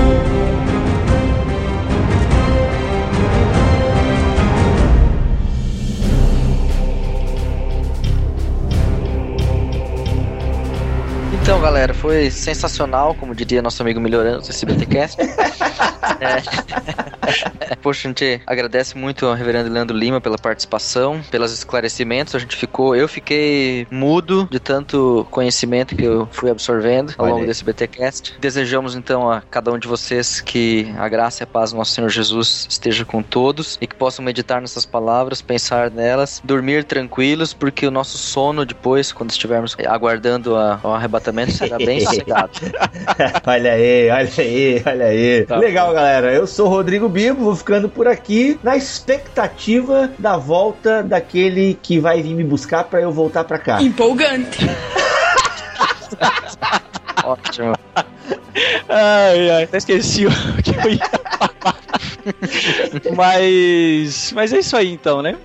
[11.64, 15.18] Galera, foi sensacional, como diria nosso amigo Melhorando, esse BTcast.
[16.20, 17.76] É.
[17.82, 22.36] Poxa, a gente agradece muito ao reverendo Leandro Lima pela participação, pelos esclarecimentos.
[22.36, 27.32] A gente ficou, eu fiquei mudo de tanto conhecimento que eu fui absorvendo ao Olha
[27.32, 27.48] longo aí.
[27.48, 28.36] desse BTcast.
[28.40, 31.92] Desejamos então a cada um de vocês que a graça e a paz do nosso
[31.94, 37.54] Senhor Jesus esteja com todos e que possam meditar nessas palavras, pensar nelas, dormir tranquilos,
[37.54, 42.52] porque o nosso sono depois, quando estivermos aguardando a- o arrebatamento, será bem sossegado.
[43.46, 45.46] olha aí, olha aí, olha aí.
[45.46, 46.34] Tá Legal, galera.
[46.34, 52.00] Eu sou o Rodrigo Bibo, vou ficando por aqui na expectativa da volta daquele que
[52.00, 53.82] vai vir me buscar para eu voltar para cá.
[53.82, 54.70] Empolgante.
[57.24, 57.74] Ótimo.
[58.90, 60.32] Ai, ai, até esqueci o
[60.62, 61.80] que eu ia falar.
[63.16, 64.32] Mas.
[64.34, 65.38] Mas é isso aí então, né?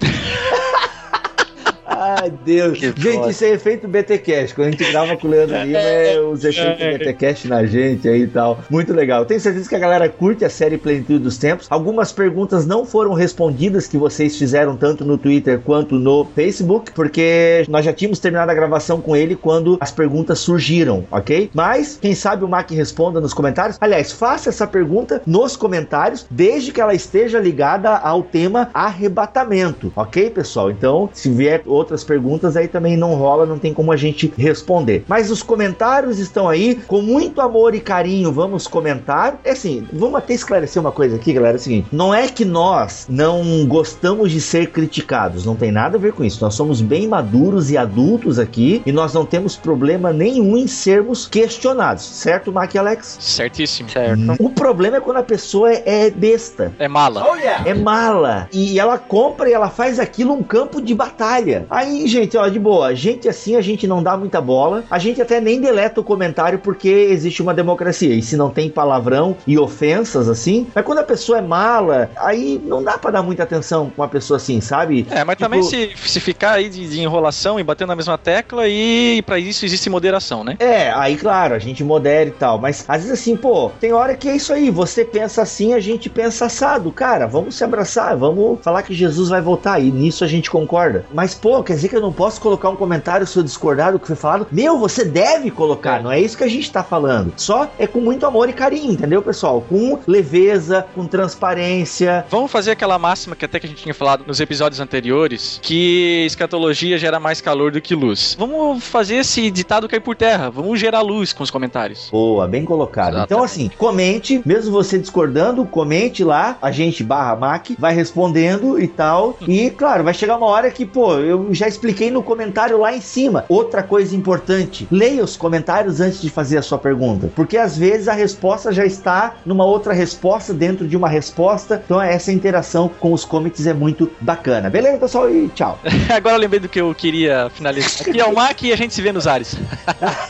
[1.88, 2.78] Ai, Deus.
[2.78, 3.30] Que gente, foda.
[3.30, 4.54] isso é efeito BTcast.
[4.54, 8.22] Quando a gente grava com o Leandro Lima, é os efeitos BTcast na gente aí
[8.22, 8.60] e tal.
[8.70, 9.24] Muito legal.
[9.24, 11.66] Tenho certeza que a galera curte a série Plenitude dos Tempos.
[11.70, 17.64] Algumas perguntas não foram respondidas que vocês fizeram tanto no Twitter quanto no Facebook, porque
[17.68, 21.50] nós já tínhamos terminado a gravação com ele quando as perguntas surgiram, ok?
[21.54, 23.78] Mas, quem sabe o Mac responda nos comentários.
[23.80, 30.30] Aliás, faça essa pergunta nos comentários, desde que ela esteja ligada ao tema arrebatamento, ok,
[30.30, 30.70] pessoal?
[30.70, 35.04] Então, se vier outras perguntas, aí também não rola, não tem como a gente responder.
[35.06, 39.38] Mas os comentários estão aí, com muito amor e carinho, vamos comentar.
[39.44, 41.56] É assim, vamos até esclarecer uma coisa aqui, galera.
[41.56, 45.96] É o seguinte: não é que nós não gostamos de ser criticados, não tem nada
[45.96, 46.42] a ver com isso.
[46.42, 51.26] Nós somos bem maduros e adultos aqui e nós não temos problema nenhum em sermos
[51.26, 53.18] questionados, certo, Mac e Alex?
[53.20, 53.90] Certíssimo.
[53.90, 54.36] Certo.
[54.38, 56.72] O problema é quando a pessoa é é besta.
[56.78, 57.24] É mala.
[57.64, 58.48] É mala.
[58.52, 61.66] E ela compra e ela faz aquilo um campo de batalha.
[61.70, 62.94] Aí, gente, ó, de boa.
[62.94, 64.84] Gente assim, a gente não dá muita bola.
[64.90, 68.14] A gente até nem deleta o comentário porque existe uma democracia.
[68.14, 70.66] E se não tem palavrão e ofensas assim.
[70.74, 74.08] Mas quando a pessoa é mala, aí não dá pra dar muita atenção com uma
[74.08, 75.06] pessoa assim, sabe?
[75.10, 78.18] É, mas Tipo- também se, se ficar aí de, de enrolação e batendo na mesma
[78.18, 80.56] tecla, e pra isso existe moderação, né?
[80.58, 84.14] É, aí claro, a gente modera e tal, mas às vezes assim, pô, tem hora
[84.16, 88.16] que é isso aí, você pensa assim, a gente pensa assado, cara, vamos se abraçar,
[88.16, 91.04] vamos falar que Jesus vai voltar e nisso a gente concorda.
[91.12, 93.92] Mas pô, quer dizer dizer que eu não posso colocar um comentário se eu discordar
[93.92, 94.46] do que foi falado?
[94.52, 97.32] Meu, você deve colocar, não é isso que a gente tá falando.
[97.36, 99.64] Só é com muito amor e carinho, entendeu, pessoal?
[99.68, 102.24] Com leveza, com transparência.
[102.30, 106.24] Vamos fazer aquela máxima que até que a gente tinha falado nos episódios anteriores, que
[106.26, 108.36] escatologia gera mais calor do que luz.
[108.38, 110.50] Vamos fazer esse ditado cair por terra.
[110.50, 112.08] Vamos gerar luz com os comentários.
[112.10, 113.14] Boa, bem colocado.
[113.14, 113.32] Exatamente.
[113.32, 118.86] Então, assim, comente, mesmo você discordando, comente lá, a gente barra Mac, vai respondendo e
[118.86, 119.36] tal.
[119.46, 123.00] E, claro, vai chegar uma hora que, pô, eu já expliquei no comentário lá em
[123.00, 123.44] cima.
[123.48, 127.30] Outra coisa importante, leia os comentários antes de fazer a sua pergunta.
[127.34, 131.82] Porque às vezes a resposta já está numa outra resposta dentro de uma resposta.
[131.84, 134.70] Então, essa interação com os comics é muito bacana.
[134.70, 135.30] Beleza, pessoal?
[135.30, 135.78] E tchau.
[136.14, 138.08] Agora eu lembrei do que eu queria finalizar.
[138.08, 139.56] Aqui é o Mac e a gente se vê nos ares.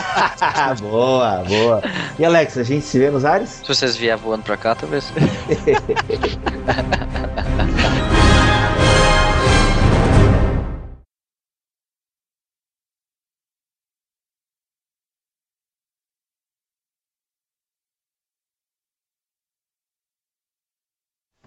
[0.81, 1.83] boa, boa.
[2.19, 3.61] E Alex, a gente se vê nos ares?
[3.63, 5.13] Se vocês vier voando pra cá, talvez.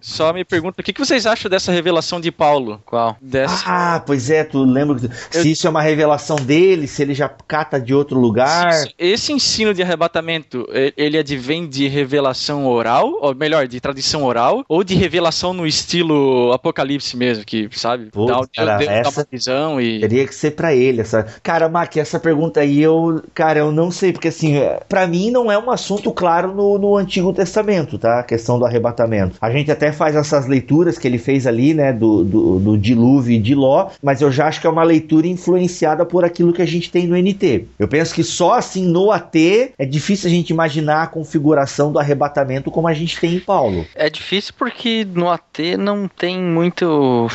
[0.02, 2.82] Só me pergunta, o que que vocês acham dessa revelação de Paulo?
[2.84, 3.16] Qual?
[3.22, 3.62] Dessa...
[3.66, 5.08] Ah, pois é, tu lembra que-
[5.38, 8.72] se isso é uma revelação dele, se ele já cata de outro lugar.
[8.98, 10.66] Esse ensino de arrebatamento,
[10.96, 16.52] ele advém de revelação oral, ou melhor, de tradição oral, ou de revelação no estilo
[16.52, 20.00] Apocalipse mesmo, que, sabe, dá, o- cara, dá essa- uma visão e...
[20.00, 21.24] Teria que ser pra ele essa.
[21.42, 25.30] Cara, Mac, essa pergunta aí eu, cara, eu não sei porque assim, é, pra mim
[25.30, 28.20] não é um assunto claro no, no Antigo Testamento, tá?
[28.20, 29.36] A questão do arrebatamento.
[29.40, 33.34] A gente até faz essas leituras que ele fez ali, né, do, do, do dilúvio
[33.34, 36.62] e de Ló, mas eu já acho que é uma leitura influenciada por aquilo que
[36.62, 37.66] a gente tem no NT.
[37.78, 39.36] Eu penso que só assim no AT
[39.78, 43.86] é difícil a gente imaginar a configuração do arrebatamento como a gente tem em Paulo.
[43.94, 47.28] É difícil porque no AT não tem muito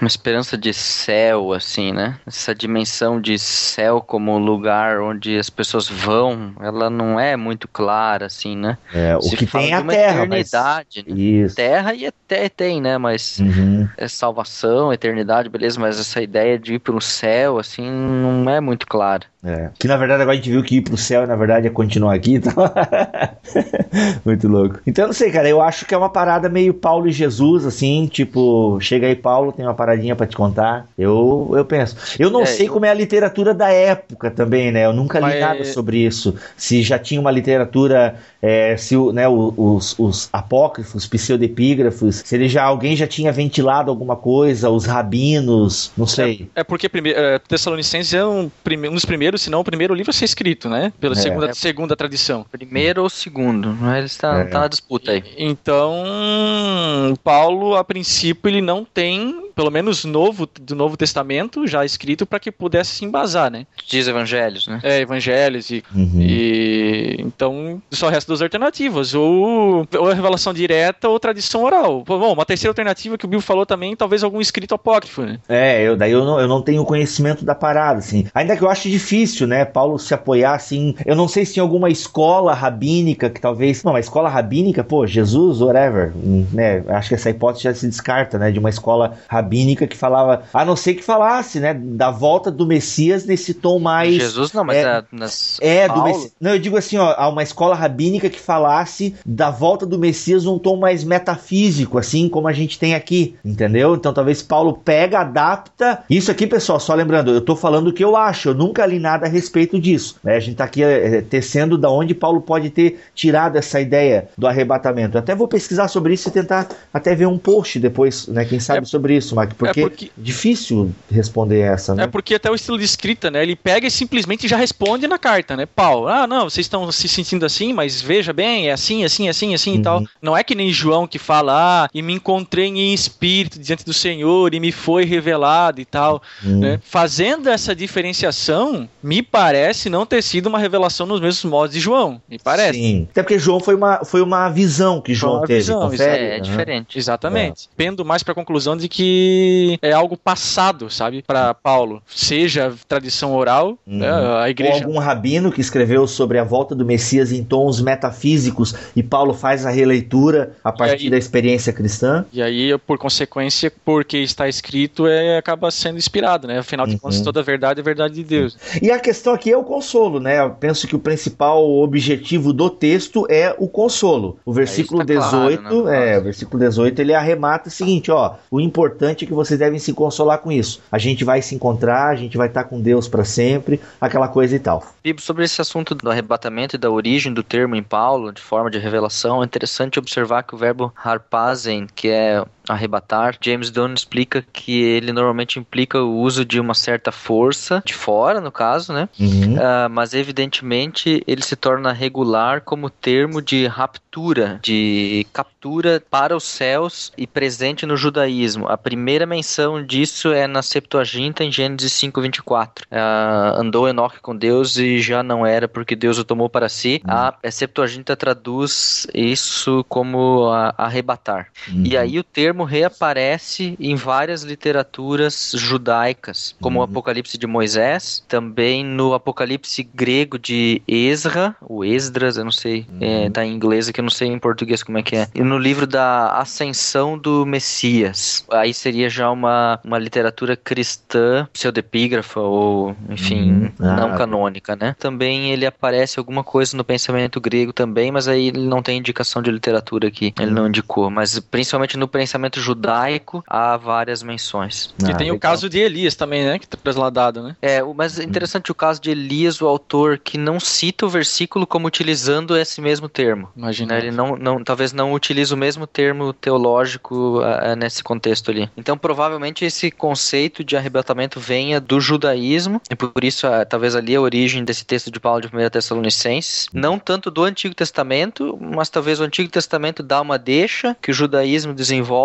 [0.00, 2.18] uma esperança de céu, assim, né?
[2.26, 8.26] Essa dimensão de céu como lugar onde as pessoas vão, ela não é muito clara,
[8.26, 8.78] assim, né?
[8.92, 10.48] É, o Se que fala tem é a Terra, mas...
[10.48, 11.14] eternidade, né?
[11.16, 11.56] Isso.
[11.56, 12.98] Terra e até tem, né?
[12.98, 13.88] Mas Uhum.
[13.96, 18.60] é salvação, eternidade, beleza, mas essa ideia de ir para o céu, assim, não é
[18.60, 19.24] muito clara.
[19.44, 19.70] É.
[19.78, 22.14] Que na verdade agora a gente viu que ir pro céu, na verdade, é continuar
[22.14, 22.34] aqui.
[22.34, 22.52] Então...
[24.24, 24.80] Muito louco.
[24.84, 25.48] Então eu não sei, cara.
[25.48, 28.08] Eu acho que é uma parada meio Paulo e Jesus, assim.
[28.10, 30.88] Tipo, chega aí, Paulo, tem uma paradinha pra te contar.
[30.98, 31.96] Eu, eu penso.
[32.18, 34.84] Eu não É, sei eu- como é a literatura da época também, né?
[34.84, 36.34] Eu nunca li Mas- nada sobre isso.
[36.56, 38.16] Se já tinha uma literatura,
[38.48, 43.90] é, se o, né, os, os apócrifos, pseudepígrafos, se ele já alguém já tinha ventilado
[43.90, 46.48] alguma coisa, os rabinos, não sei.
[46.54, 49.94] É porque primeiro, é, Tessalonicenses é um, prime- um dos primeiros, se não o primeiro
[49.94, 50.92] livro a ser escrito, né?
[51.00, 51.18] Pela É.
[51.18, 52.46] segunda, segunda tradição.
[52.52, 53.98] Primeiro ou segundo, né?
[53.98, 54.44] Ele está, É.
[54.44, 55.24] tá na disputa aí.
[55.36, 62.26] Então, Paulo, a princípio, ele não tem, pelo menos novo do Novo Testamento, já escrito
[62.26, 63.66] para que pudesse se embasar, né?
[63.88, 64.80] Diz evangelhos, né?
[64.82, 66.20] É, evangelhos e, Uhum.
[66.20, 72.04] e então só resta duas alternativas, ou, ou a revelação direta ou tradição oral.
[72.04, 75.38] Bom, uma terceira alternativa que o Bill falou também, talvez algum escrito apócrifo, né?
[75.48, 78.26] É, eu, daí eu não, eu não tenho conhecimento da parada, assim.
[78.34, 80.94] Ainda que eu acho difícil, né, Paulo se apoiar, assim.
[81.04, 83.82] Eu não sei se tem alguma escola rabínica que talvez.
[83.82, 86.12] Não, uma escola rabínica, pô, Jesus, whatever.
[86.52, 90.42] Né, acho que essa hipótese já se descarta, né, de uma escola rabínica que falava.
[90.52, 94.14] A não ser que falasse, né, da volta do Messias nesse tom mais.
[94.14, 96.02] Jesus não, mas é- é, nas É, do?
[96.02, 96.32] Messias.
[96.40, 100.44] Não, eu digo assim, ó, há uma escola rabínica que falasse da volta do Messias
[100.44, 103.94] num tom mais metafísico, assim como a gente tem aqui, entendeu?
[103.94, 106.02] Então talvez Paulo pega, adapta.
[106.08, 108.98] Isso aqui, pessoal, só lembrando, eu tô falando o que eu acho, eu nunca li
[108.98, 110.16] nada a respeito disso.
[110.22, 110.36] Né?
[110.36, 114.46] A gente tá aqui é, tecendo da onde Paulo pode ter tirado essa ideia do
[114.46, 115.16] arrebatamento.
[115.16, 118.44] Eu até vou pesquisar sobre isso e tentar até ver um post depois, né?
[118.44, 122.04] Quem sabe É- sobre isso, Mark, porque é porque- difícil responder essa, né?
[122.04, 123.42] É porque até o estilo de escrita, né?
[123.42, 125.66] Ele pega e simplesmente já responde na carta, né?
[125.66, 129.54] Paulo, ah, não, vocês estão se sentindo assim, mas veja bem, é assim, assim, assim,
[129.54, 129.76] assim Uhum.
[129.78, 130.04] e tal.
[130.22, 133.92] Não é que nem João que fala, ah, e me encontrei em espírito diante do
[133.92, 136.22] Senhor e me foi revelado e tal.
[136.44, 136.60] Hum.
[136.60, 136.80] né?
[136.82, 142.20] Fazendo essa diferenciação, me parece não ter sido uma revelação nos mesmos modos de João.
[142.28, 142.78] Me parece.
[142.78, 143.08] Sim.
[143.10, 146.24] Até porque João foi uma, foi uma visão que João uma teve, visão, confere?
[146.24, 146.98] É, é diferente.
[146.98, 147.68] Exatamente.
[147.76, 152.02] Pendo mais para a conclusão de que é algo passado, sabe, para Paulo.
[152.06, 153.98] Seja tradição oral, Uhum.
[153.98, 154.84] né, a Ou igreja.
[154.84, 159.64] algum rabino que escreveu sobre a volta do Messias em tons metafísicos e Paulo faz
[159.66, 162.24] a releitura a partir aí- da experiência cristã.
[162.32, 166.58] E aí, por consequência, porque está escrito, é, acaba sendo inspirado, né?
[166.58, 166.98] Afinal de Uhum.
[166.98, 168.56] contas, toda a verdade é verdade de Deus.
[168.80, 170.38] E a questão aqui é o consolo, né?
[170.40, 174.38] Eu penso que o principal objetivo do texto é o consolo.
[174.44, 178.10] O versículo Aí está claro, 18, né, é, o versículo 18, ele arremata o seguinte,
[178.10, 180.80] ó, o importante importante é que vocês devem se consolar com isso.
[180.92, 184.54] A gente vai se encontrar, a gente vai estar com Deus para sempre, aquela coisa
[184.54, 184.84] e tal.
[185.02, 188.70] Bibo, sobre esse assunto do arrebatamento e da origem do termo em Paulo, de forma
[188.70, 194.44] de revelação, é interessante observar que o verbo harpazen, que é arrebatar, James Dunn explica
[194.52, 199.08] que ele normalmente implica o uso de uma certa força, de fora no caso, né?
[199.18, 199.54] Uhum.
[199.54, 206.44] Uh, mas evidentemente ele se torna regular como termo de raptura, de captura para os
[206.44, 208.66] céus e presente no judaísmo.
[208.68, 212.82] A primeira menção disso é na Septuaginta em Gênesis 5:24.
[212.84, 217.02] Uh, andou Enoque com Deus e já não era porque Deus o tomou para si.
[217.04, 217.12] Uhum.
[217.12, 221.48] A Septuaginta traduz isso como a, arrebatar.
[221.68, 221.82] Uhum.
[221.84, 226.84] E aí o termo reaparece em várias literaturas judaicas, como o Uhum.
[226.84, 233.28] Apocalipse de Moisés, também no Apocalipse grego de Ezra, o Esdras, eu não sei, é,
[233.30, 235.28] tá em inglês aqui, eu não sei em português como é que é.
[235.34, 238.44] E no livro da Ascensão do Messias.
[238.52, 243.72] Aí seria já uma, uma literatura cristã, pseudepígrafa ou, enfim, Uhum.
[243.80, 244.18] Ah, não tá.
[244.18, 244.94] canônica, né?
[244.98, 249.42] Também ele aparece alguma coisa no pensamento grego também, mas aí ele não tem indicação
[249.42, 254.94] de literatura aqui, ele não indicou, mas principalmente no pensamento judaico há várias menções.
[255.02, 255.50] E Ah, tem o legal.
[255.52, 256.58] caso de Elias também, né?
[256.58, 257.56] Que tá trasladado, né?
[257.60, 261.08] É, o- mas é interessante o caso de Elias, o autor, que não cita o
[261.08, 263.48] versículo como utilizando esse mesmo termo.
[263.56, 263.94] Imagina.
[263.94, 263.98] né?
[264.00, 268.68] Ele não, não, talvez não utilize o mesmo termo teológico ah, ah, nesse contexto ali.
[268.76, 274.14] Então, provavelmente, esse conceito de arrebatamento venha do judaísmo, e por isso, ah, talvez ali
[274.14, 278.88] a origem desse texto de Paulo de 1 Tessalonicenses, não tanto do Antigo Testamento, mas
[278.88, 282.16] talvez o Antigo Testamento dá uma deixa que o judaísmo desenvolve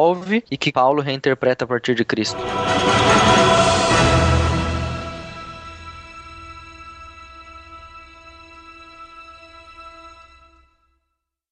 [0.49, 2.38] e que Paulo reinterpreta a partir de Cristo.